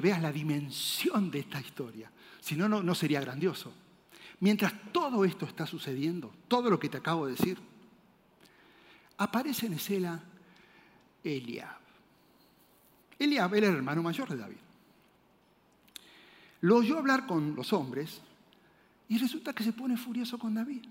[0.01, 2.11] veas la dimensión de esta historia.
[2.41, 3.73] Si no, no sería grandioso.
[4.41, 7.57] Mientras todo esto está sucediendo, todo lo que te acabo de decir,
[9.19, 10.25] aparece en escena
[11.23, 11.79] Eliab.
[13.17, 14.57] Eliab era el hermano mayor de David.
[16.63, 18.23] Lo oyó hablar con los hombres
[19.09, 20.83] y resulta que se pone furioso con David.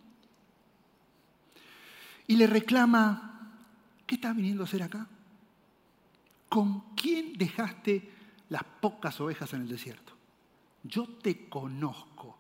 [2.32, 3.52] Y le reclama,
[4.08, 5.06] ¿qué estás viniendo a hacer acá?
[6.52, 8.10] ¿con quién dejaste
[8.50, 10.14] las pocas ovejas en el desierto?
[10.84, 12.38] Yo te conozco,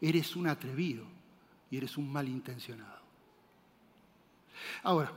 [0.00, 1.04] eres un atrevido
[1.68, 3.00] y eres un malintencionado.
[4.84, 5.12] Ahora,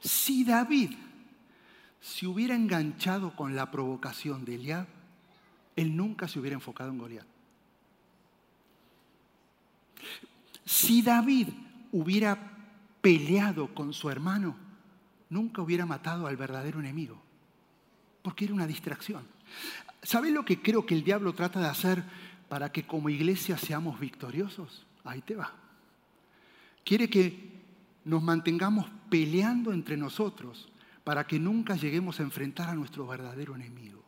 [0.00, 0.92] si David
[2.00, 4.86] se hubiera enganchado con la provocación de Eliab,
[5.76, 7.26] él nunca se hubiera enfocado en Goliat.
[10.64, 11.48] Si David
[11.92, 12.56] hubiera
[13.00, 14.56] peleado con su hermano,
[15.30, 17.20] nunca hubiera matado al verdadero enemigo,
[18.22, 19.22] porque era una distracción.
[20.02, 22.02] ¿Sabes lo que creo que el diablo trata de hacer
[22.48, 24.86] para que como iglesia seamos victoriosos?
[25.04, 25.52] Ahí te va.
[26.84, 27.52] Quiere que
[28.04, 30.68] nos mantengamos peleando entre nosotros
[31.04, 34.01] para que nunca lleguemos a enfrentar a nuestro verdadero enemigo.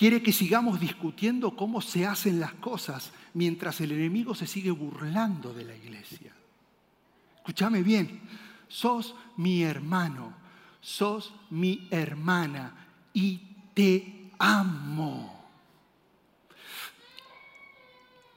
[0.00, 5.52] Quiere que sigamos discutiendo cómo se hacen las cosas mientras el enemigo se sigue burlando
[5.52, 6.32] de la iglesia.
[7.36, 8.22] Escúchame bien,
[8.66, 10.32] sos mi hermano,
[10.80, 12.72] sos mi hermana
[13.12, 13.42] y
[13.74, 15.38] te amo.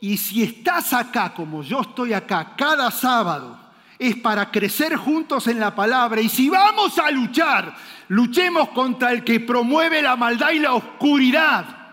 [0.02, 3.58] Y si estás acá como yo estoy acá cada sábado,
[4.08, 6.22] es para crecer juntos en la palabra.
[6.22, 7.76] Y si vamos a luchar,
[8.10, 11.84] luchemos contra el que promueve la maldad y la oscuridad.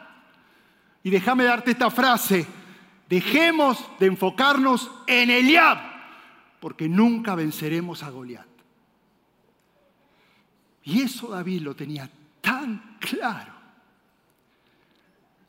[1.03, 2.47] Y déjame darte esta frase,
[3.09, 5.79] dejemos de enfocarnos en Eliab,
[6.61, 8.47] porque nunca venceremos a Goliat.
[10.83, 13.53] Y eso David lo tenía tan claro,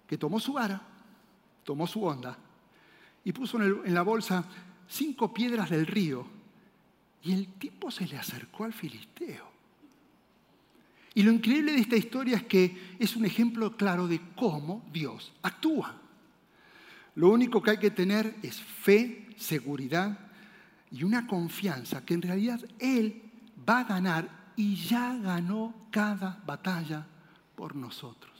[0.07, 0.79] que tomó su vara,
[1.63, 2.37] tomó su onda
[3.23, 4.43] y puso en, la bolsa
[4.87, 6.40] cinco piedras del río
[7.23, 9.49] y el tipo se le acercó al filisteo.
[11.13, 15.33] Y lo increíble de esta historia es que es un ejemplo claro de cómo Dios
[15.41, 15.95] actúa.
[17.15, 20.17] Lo único que hay que tener es fe, seguridad
[20.89, 23.21] y una confianza que en realidad Él
[23.67, 27.05] va a ganar y ya ganó cada batalla
[27.55, 28.31] por nosotros.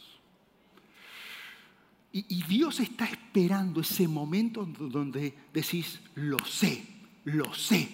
[2.14, 6.86] Y, Dios está esperando ese momento donde decís, lo sé,
[7.24, 7.88] lo sé,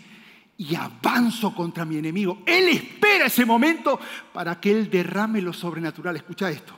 [0.57, 2.39] y avanzo contra mi enemigo.
[2.45, 3.99] Él espera ese momento
[4.33, 6.15] para que Él derrame lo sobrenatural.
[6.15, 6.73] Escucha esto.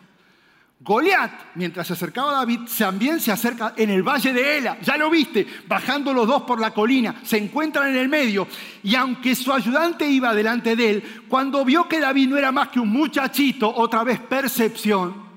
[0.81, 4.79] Goliat, mientras se acercaba a David, también se acerca en el valle de Ela.
[4.81, 7.19] Ya lo viste, bajando los dos por la colina.
[7.23, 8.47] Se encuentran en el medio.
[8.83, 12.69] Y aunque su ayudante iba delante de él, cuando vio que David no era más
[12.69, 15.27] que un muchachito, otra vez percepción,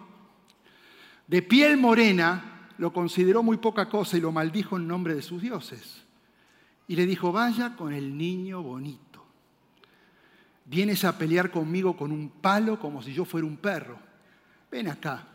[1.27, 5.43] de piel morena, lo consideró muy poca cosa y lo maldijo en nombre de sus
[5.43, 6.03] dioses.
[6.93, 9.25] Y le dijo, vaya con el niño bonito.
[10.67, 13.99] Vienes a pelear conmigo con un palo como si yo fuera un perro.
[14.71, 15.27] Ven acá,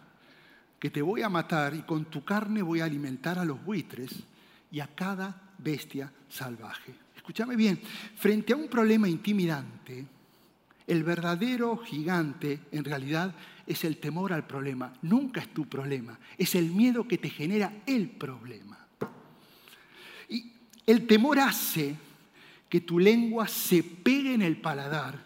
[0.78, 4.12] que te voy a matar y con tu carne voy a alimentar a los buitres
[4.72, 6.94] y a cada bestia salvaje.
[7.16, 7.82] Escúchame bien,
[8.18, 10.06] frente a un problema intimidante,
[10.86, 13.34] el verdadero gigante en realidad
[13.66, 17.82] es el temor al problema, nunca es tu problema, es el miedo que te genera
[17.88, 18.87] el problema.
[20.88, 21.98] El temor hace
[22.70, 25.20] que tu lengua se pegue en el paladar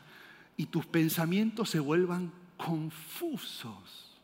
[0.58, 4.18] y tus pensamientos se vuelvan confusos.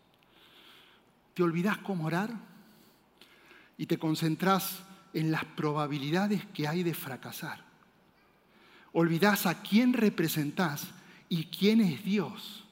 [1.35, 2.31] ¿Te olvidas cómo orar?
[3.77, 4.79] Y te concentras
[5.13, 7.63] en las probabilidades que hay de fracasar.
[8.91, 10.87] Olvidas a quién representás
[11.29, 12.65] y quién es Dios.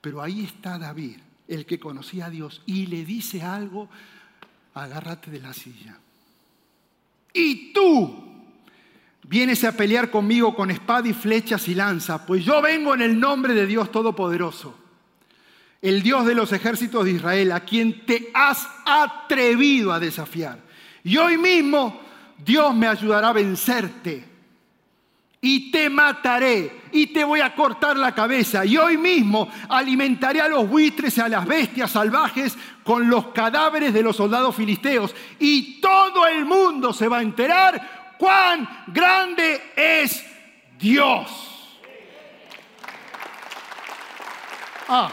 [0.00, 3.88] Pero ahí está David, el que conocía a Dios, y le dice algo,
[4.74, 5.98] agárrate de la silla.
[7.32, 8.20] Y tú
[9.24, 13.18] vienes a pelear conmigo con espada y flechas y lanza, pues yo vengo en el
[13.18, 14.76] nombre de Dios Todopoderoso,
[15.80, 20.58] el Dios de los ejércitos de Israel, a quien te has atrevido a desafiar.
[21.04, 22.00] Y hoy mismo
[22.44, 24.29] Dios me ayudará a vencerte
[25.40, 28.64] y te mataré y te voy a cortar la cabeza.
[28.64, 33.94] Y hoy mismo alimentaré a los buitres y a las bestias salvajes con los cadáveres
[33.94, 35.14] de los soldados filisteos.
[35.38, 40.24] Y todo el mundo se va a enterar cuán grande es
[40.78, 41.46] Dios.
[44.88, 45.10] Ah,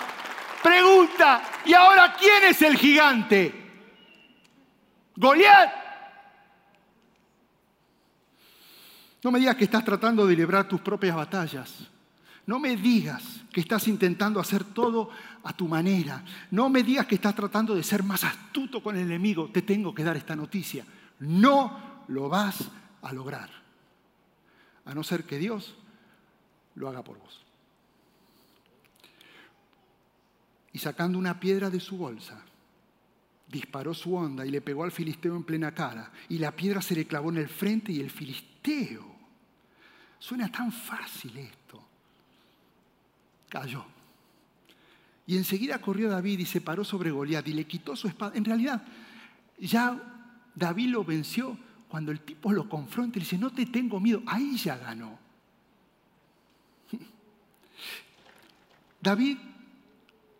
[0.62, 3.54] pregunta, ¿y ahora quién es el gigante?
[5.16, 5.87] Goliat.
[9.28, 11.86] No me digas que estás tratando de librar tus propias batallas.
[12.46, 15.10] No me digas que estás intentando hacer todo
[15.44, 16.24] a tu manera.
[16.52, 19.50] No me digas que estás tratando de ser más astuto con el enemigo.
[19.52, 20.86] Te tengo que dar esta noticia.
[21.20, 22.70] No lo vas
[23.02, 23.50] a lograr.
[24.86, 25.76] A no ser que Dios
[26.76, 27.44] lo haga por vos.
[30.72, 32.46] Y sacando una piedra de su bolsa,
[33.46, 36.14] disparó su onda y le pegó al filisteo en plena cara.
[36.30, 39.17] Y la piedra se le clavó en el frente y el filisteo.
[40.20, 41.84] Suena tan fácil esto.
[43.50, 43.86] Cayó.
[45.26, 48.36] Y enseguida corrió David y se paró sobre Goliat y le quitó su espada.
[48.36, 48.82] En realidad,
[49.60, 50.00] ya
[50.56, 51.58] David lo venció
[51.90, 54.24] cuando el tipo lo confronta y dice, no te tengo miedo.
[54.26, 55.20] Ahí ya ganó.
[59.02, 59.38] David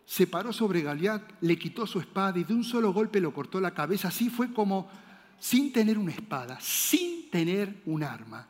[0.06, 3.60] se paró sobre Goliat, le quitó su espada y de un solo golpe lo cortó
[3.60, 4.08] la cabeza.
[4.08, 4.90] Así fue como,
[5.38, 8.48] sin tener una espada, sin tener un arma,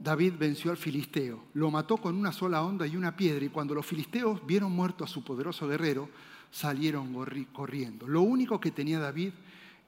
[0.00, 3.74] David venció al filisteo, lo mató con una sola onda y una piedra, y cuando
[3.74, 6.08] los filisteos vieron muerto a su poderoso guerrero,
[6.50, 7.14] salieron
[7.52, 8.08] corriendo.
[8.08, 9.32] Lo único que tenía David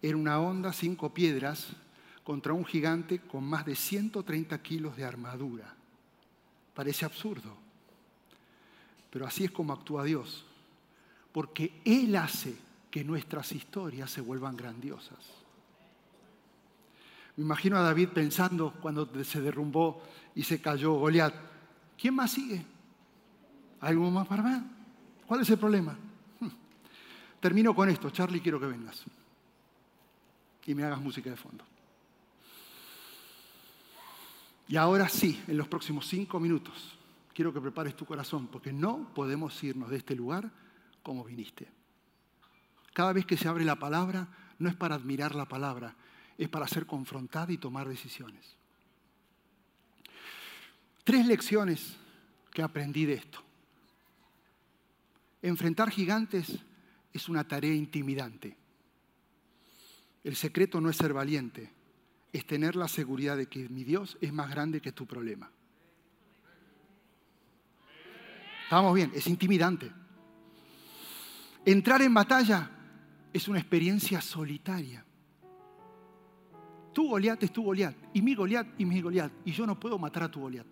[0.00, 1.68] era una onda, cinco piedras,
[2.22, 5.74] contra un gigante con más de 130 kilos de armadura.
[6.74, 7.56] Parece absurdo,
[9.10, 10.44] pero así es como actúa Dios
[11.32, 12.54] porque Él hace
[12.90, 15.41] que nuestras historias se vuelvan grandiosas.
[17.36, 20.02] Me imagino a David pensando cuando se derrumbó
[20.34, 21.34] y se cayó Goliat,
[21.98, 22.64] ¿quién más sigue?
[23.80, 24.60] ¿Algo más para ver?
[25.26, 25.96] ¿Cuál es el problema?
[26.40, 26.48] Hmm.
[27.40, 29.04] Termino con esto, Charlie, quiero que vengas
[30.66, 31.64] y me hagas música de fondo.
[34.68, 36.96] Y ahora sí, en los próximos cinco minutos,
[37.34, 40.50] quiero que prepares tu corazón, porque no podemos irnos de este lugar
[41.02, 41.68] como viniste.
[42.92, 44.28] Cada vez que se abre la palabra,
[44.58, 45.94] no es para admirar la palabra,
[46.42, 48.44] es para ser confrontada y tomar decisiones.
[51.04, 51.96] Tres lecciones
[52.50, 53.40] que aprendí de esto.
[55.40, 56.58] Enfrentar gigantes
[57.12, 58.56] es una tarea intimidante.
[60.24, 61.70] El secreto no es ser valiente,
[62.32, 65.48] es tener la seguridad de que mi Dios es más grande que tu problema.
[68.64, 69.92] Estamos bien, es intimidante.
[71.64, 72.68] Entrar en batalla
[73.32, 75.04] es una experiencia solitaria.
[76.92, 79.98] Tu Goliat es tu Goliat, y mi Goliat y mi Goliat, y yo no puedo
[79.98, 80.66] matar a tu Goliat.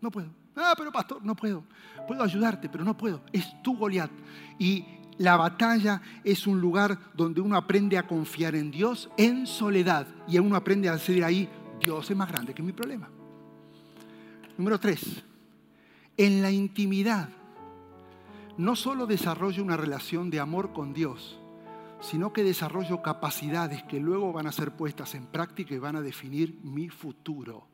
[0.00, 0.28] No puedo.
[0.56, 1.64] Ah, pero pastor, no puedo.
[2.06, 3.22] Puedo ayudarte, pero no puedo.
[3.32, 4.10] Es tu Goliat.
[4.58, 4.84] Y
[5.18, 10.38] la batalla es un lugar donde uno aprende a confiar en Dios en soledad y
[10.38, 11.48] uno aprende a decir ahí,
[11.80, 13.08] Dios es más grande que mi problema.
[14.56, 15.22] Número tres,
[16.16, 17.28] en la intimidad
[18.56, 21.38] no solo desarrollo una relación de amor con Dios,
[22.00, 26.00] sino que desarrollo capacidades que luego van a ser puestas en práctica y van a
[26.00, 27.66] definir mi futuro.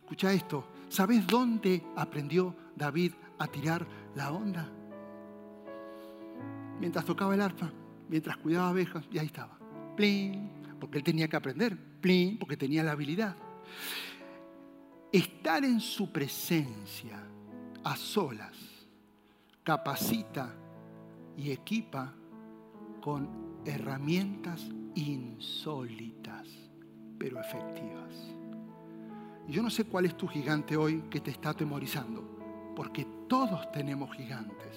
[0.00, 4.72] Escucha esto, ¿sabes dónde aprendió David a tirar la onda?
[6.80, 7.70] mientras tocaba el arpa,
[8.08, 9.58] mientras cuidaba abejas, y ahí estaba.
[9.96, 11.76] Plin, porque él tenía que aprender.
[12.00, 13.36] Plin, porque tenía la habilidad.
[15.12, 17.22] Estar en su presencia,
[17.82, 18.56] a solas,
[19.62, 20.54] capacita
[21.36, 22.14] y equipa
[23.00, 26.48] con herramientas insólitas,
[27.18, 28.14] pero efectivas.
[29.48, 34.14] Yo no sé cuál es tu gigante hoy que te está atemorizando, porque todos tenemos
[34.14, 34.76] gigantes.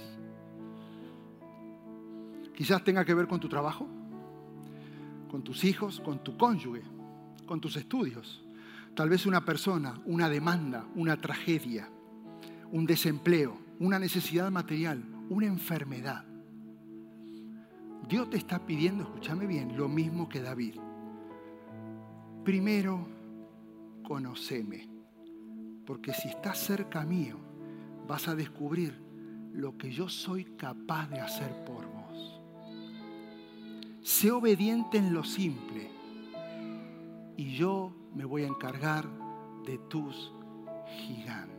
[2.55, 3.87] Quizás tenga que ver con tu trabajo,
[5.29, 6.83] con tus hijos, con tu cónyuge,
[7.45, 8.43] con tus estudios.
[8.95, 11.89] Tal vez una persona, una demanda, una tragedia,
[12.71, 16.30] un desempleo, una necesidad material, una enfermedad.
[18.07, 20.75] Dios te está pidiendo, escúchame bien, lo mismo que David.
[22.43, 23.07] Primero,
[24.03, 24.89] conoceme,
[25.85, 27.37] porque si estás cerca mío,
[28.07, 28.99] vas a descubrir
[29.53, 32.41] lo que yo soy capaz de hacer por vos.
[34.01, 35.91] Sé obediente en lo simple
[37.37, 39.07] y yo me voy a encargar
[39.65, 40.33] de tus
[41.05, 41.51] gigantes.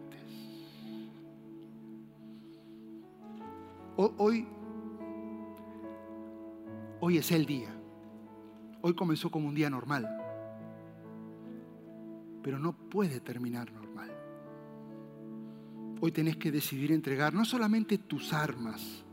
[3.97, 4.47] Hoy,
[7.05, 7.69] hoy es el día.
[8.81, 10.09] Hoy comenzó como un día normal,
[12.45, 14.11] pero no puede terminar normal.
[16.01, 19.05] Hoy tenés que decidir entregar no solamente tus armas,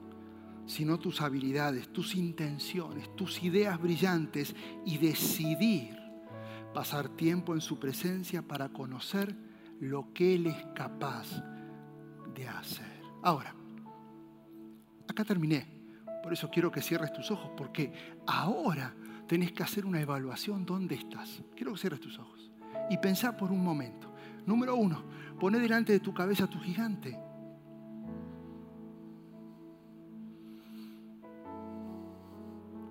[0.67, 5.97] sino tus habilidades, tus intenciones, tus ideas brillantes y decidir
[6.75, 9.35] pasar tiempo en su presencia para conocer
[9.79, 11.43] lo que Él es capaz
[12.35, 13.01] de hacer.
[13.23, 13.55] Ahora,
[15.07, 15.78] acá terminé,
[16.21, 17.91] por eso quiero que cierres tus ojos, porque
[18.27, 18.93] ahora
[19.27, 21.41] tenés que hacer una evaluación dónde estás.
[21.55, 22.51] Quiero que cierres tus ojos
[22.89, 24.13] y pensar por un momento.
[24.45, 25.03] Número uno,
[25.39, 27.17] pone delante de tu cabeza tu gigante.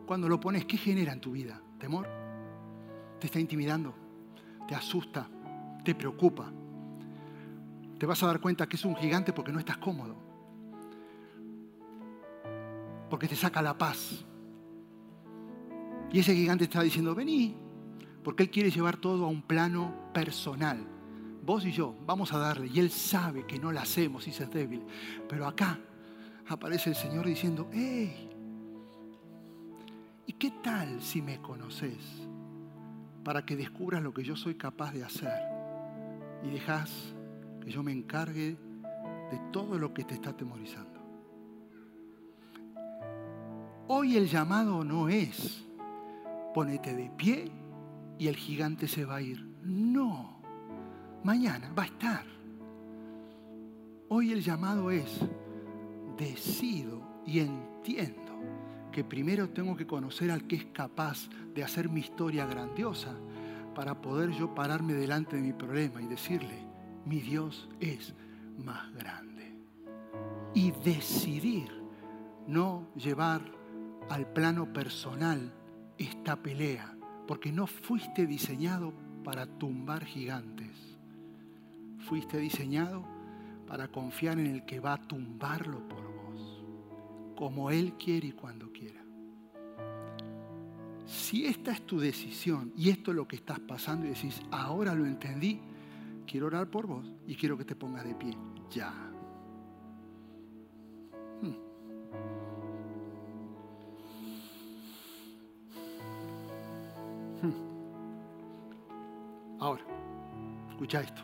[0.08, 1.60] cuando lo pones, ¿qué genera en tu vida?
[1.78, 2.08] ¿Temor?
[3.20, 3.94] ¿Te está intimidando?
[4.66, 5.28] ¿Te asusta?
[5.84, 6.50] ¿Te preocupa?
[7.98, 10.16] Te vas a dar cuenta que es un gigante porque no estás cómodo.
[13.08, 14.24] Porque te saca la paz.
[16.12, 17.56] Y ese gigante está diciendo, vení,
[18.22, 20.86] porque Él quiere llevar todo a un plano personal.
[21.42, 22.68] Vos y yo vamos a darle.
[22.68, 24.84] Y Él sabe que no la hacemos y se es débil.
[25.28, 25.78] Pero acá
[26.48, 28.28] aparece el Señor diciendo, hey,
[30.28, 31.96] ¿Y qué tal si me conoces
[33.24, 35.40] para que descubras lo que yo soy capaz de hacer
[36.44, 37.14] y dejas
[37.62, 38.58] que yo me encargue
[39.30, 40.87] de todo lo que te está atemorizando?
[43.90, 45.64] Hoy el llamado no es
[46.52, 47.50] ponete de pie
[48.18, 49.42] y el gigante se va a ir.
[49.62, 50.42] No,
[51.24, 52.24] mañana va a estar.
[54.10, 55.20] Hoy el llamado es
[56.18, 58.32] decido y entiendo
[58.92, 63.14] que primero tengo que conocer al que es capaz de hacer mi historia grandiosa
[63.74, 66.62] para poder yo pararme delante de mi problema y decirle,
[67.06, 68.14] mi Dios es
[68.58, 69.56] más grande.
[70.52, 71.70] Y decidir
[72.46, 73.57] no llevar
[74.10, 75.52] al plano personal
[75.98, 76.96] esta pelea,
[77.26, 78.92] porque no fuiste diseñado
[79.24, 80.98] para tumbar gigantes,
[81.98, 83.04] fuiste diseñado
[83.66, 86.64] para confiar en el que va a tumbarlo por vos,
[87.36, 89.04] como Él quiere y cuando quiera.
[91.04, 94.94] Si esta es tu decisión y esto es lo que estás pasando y decís, ahora
[94.94, 95.60] lo entendí,
[96.26, 98.36] quiero orar por vos y quiero que te pongas de pie.
[98.70, 99.07] Ya.
[110.78, 111.22] Escucha esto.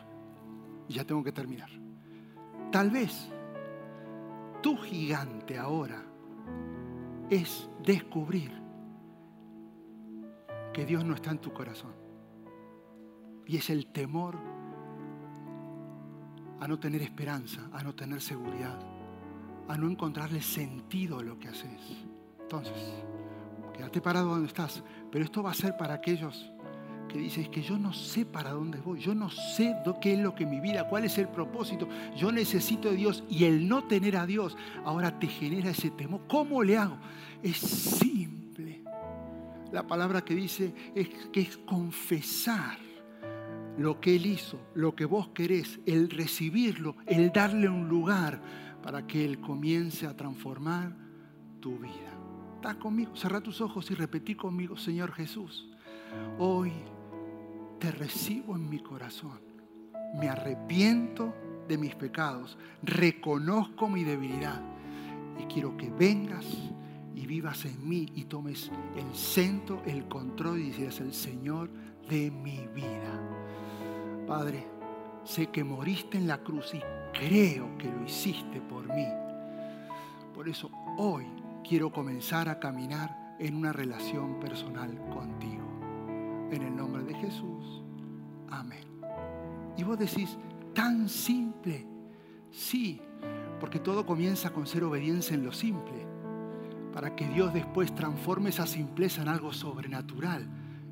[0.89, 1.69] Ya tengo que terminar.
[2.73, 3.31] Tal vez
[4.61, 6.03] tu gigante ahora
[7.29, 8.51] es descubrir
[10.73, 11.93] que Dios no está en tu corazón.
[13.47, 14.35] Y es el temor
[16.59, 18.77] a no tener esperanza, a no tener seguridad,
[19.69, 22.05] a no encontrarle sentido a lo que haces.
[22.41, 23.03] Entonces,
[23.73, 26.51] quédate parado donde estás, pero esto va a ser para aquellos
[27.07, 30.35] que dicen que yo no sé para dónde voy, yo no sé qué es lo
[30.35, 34.17] que mi vida, cuál es el propósito, yo necesito de Dios y el no tener
[34.17, 36.21] a Dios ahora te genera ese temor.
[36.27, 36.97] ¿Cómo le hago?
[37.41, 38.83] Es simple.
[39.71, 42.77] La palabra que dice es que es confesar
[43.77, 48.41] lo que Él hizo, lo que vos querés, el recibirlo, el darle un lugar
[48.81, 50.95] para que Él comience a transformar
[51.59, 52.13] tu vida.
[52.55, 53.15] ¿Estás conmigo?
[53.15, 55.67] Cerra tus ojos y repetí conmigo, Señor Jesús,
[56.39, 56.71] hoy
[57.79, 59.39] te recibo en mi corazón.
[60.15, 61.33] Me arrepiento
[61.67, 64.61] de mis pecados, reconozco mi debilidad
[65.39, 66.45] y quiero que vengas
[67.15, 71.69] y vivas en mí y tomes el centro, el control y seas el Señor
[72.09, 73.21] de mi vida.
[74.27, 74.67] Padre,
[75.23, 76.81] sé que moriste en la cruz y
[77.13, 79.07] creo que lo hiciste por mí.
[80.33, 81.25] Por eso hoy
[81.67, 85.64] quiero comenzar a caminar en una relación personal contigo.
[86.51, 87.83] En el nombre de Jesús.
[88.49, 88.85] Amén.
[89.77, 90.37] Y vos decís,
[90.73, 91.85] tan simple.
[92.51, 93.01] Sí,
[93.59, 96.05] porque todo comienza con ser obediencia en lo simple,
[96.93, 100.47] para que Dios después transforme esa simpleza en algo sobrenatural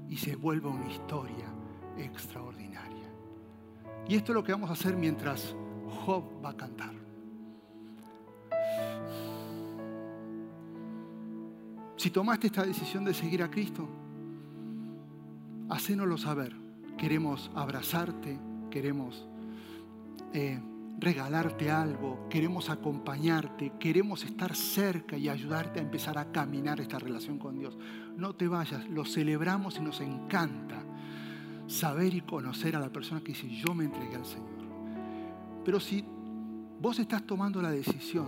[0.10, 1.46] y se vuelva una historia
[1.98, 3.08] extraordinaria.
[4.08, 5.56] Y esto es lo que vamos a hacer mientras
[6.06, 6.94] Job va a cantar.
[11.96, 13.88] Si tomaste esta decisión de seguir a Cristo,
[15.74, 16.56] hacénoslo saber.
[16.98, 19.28] Queremos abrazarte, queremos
[20.34, 20.60] eh,
[21.00, 27.40] regalarte algo, queremos acompañarte, queremos estar cerca y ayudarte a empezar a caminar esta relación
[27.40, 27.78] con Dios.
[28.16, 30.84] No te vayas, lo celebramos y nos encanta
[31.68, 34.54] saber y conocer a la persona que dice, yo me entregué al Señor.
[35.66, 36.06] Pero si
[36.80, 38.28] vos estás tomando la decisión,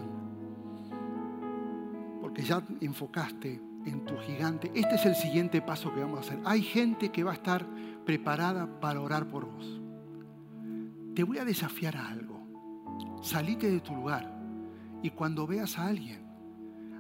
[2.21, 6.39] porque ya enfocaste en tu gigante, este es el siguiente paso que vamos a hacer.
[6.45, 7.65] Hay gente que va a estar
[8.05, 9.81] preparada para orar por vos.
[11.13, 12.35] Te voy a desafiar a algo.
[13.21, 14.35] Salite de tu lugar
[15.01, 16.25] y cuando veas a alguien,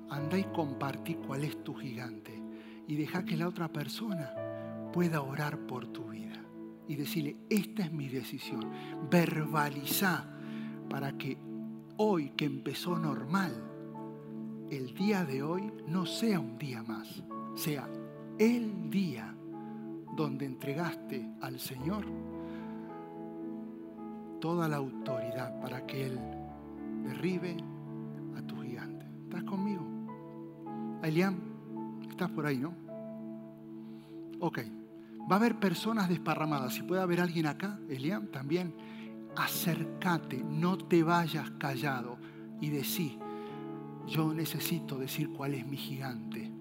[0.09, 2.41] anda y compartí cuál es tu gigante
[2.87, 4.33] y deja que la otra persona
[4.93, 6.41] pueda orar por tu vida
[6.87, 8.71] y decirle, esta es mi decisión.
[9.09, 10.25] Verbaliza
[10.89, 11.37] para que
[11.97, 13.53] hoy que empezó normal,
[14.69, 17.23] el día de hoy no sea un día más,
[17.55, 17.87] sea
[18.37, 19.35] el día
[20.15, 22.05] donde entregaste al Señor
[24.39, 26.19] toda la autoridad para que Él
[27.03, 27.57] derribe
[28.37, 29.05] a tu gigante.
[29.23, 29.83] ¿Estás conmigo?
[31.03, 31.35] Eliam,
[32.09, 32.73] estás por ahí, ¿no?
[34.39, 34.59] Ok.
[35.29, 36.75] Va a haber personas desparramadas.
[36.75, 38.75] Si puede haber alguien acá, Eliam, también,
[39.35, 42.17] acércate, no te vayas callado
[42.61, 43.17] y decí,
[44.07, 46.51] yo necesito decir cuál es mi gigante.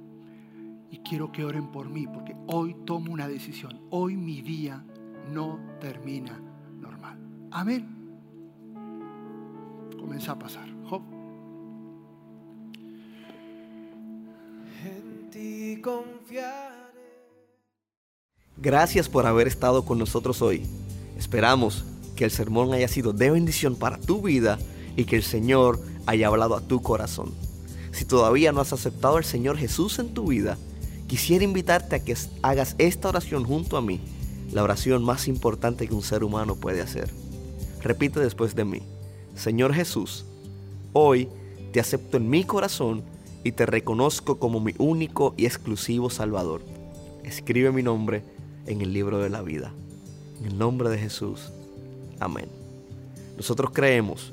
[0.90, 3.80] Y quiero que oren por mí, porque hoy tomo una decisión.
[3.90, 4.84] Hoy mi día
[5.32, 6.40] no termina
[6.80, 7.18] normal.
[7.50, 7.86] Amén.
[9.98, 10.68] Comienza a pasar.
[10.88, 11.02] Job.
[14.84, 16.92] En ti confiar.
[18.56, 20.62] Gracias por haber estado con nosotros hoy.
[21.18, 21.84] Esperamos
[22.14, 24.58] que el sermón haya sido de bendición para tu vida
[24.96, 27.32] y que el Señor haya hablado a tu corazón.
[27.92, 30.58] Si todavía no has aceptado al Señor Jesús en tu vida,
[31.06, 34.00] quisiera invitarte a que hagas esta oración junto a mí,
[34.52, 37.10] la oración más importante que un ser humano puede hacer.
[37.82, 38.82] Repite después de mí,
[39.34, 40.24] Señor Jesús,
[40.92, 41.28] hoy
[41.72, 43.02] te acepto en mi corazón
[43.42, 46.62] y te reconozco como mi único y exclusivo Salvador.
[47.24, 48.22] Escribe mi nombre
[48.66, 49.72] en el libro de la vida.
[50.40, 51.52] En el nombre de Jesús.
[52.20, 52.46] Amén.
[53.36, 54.32] Nosotros creemos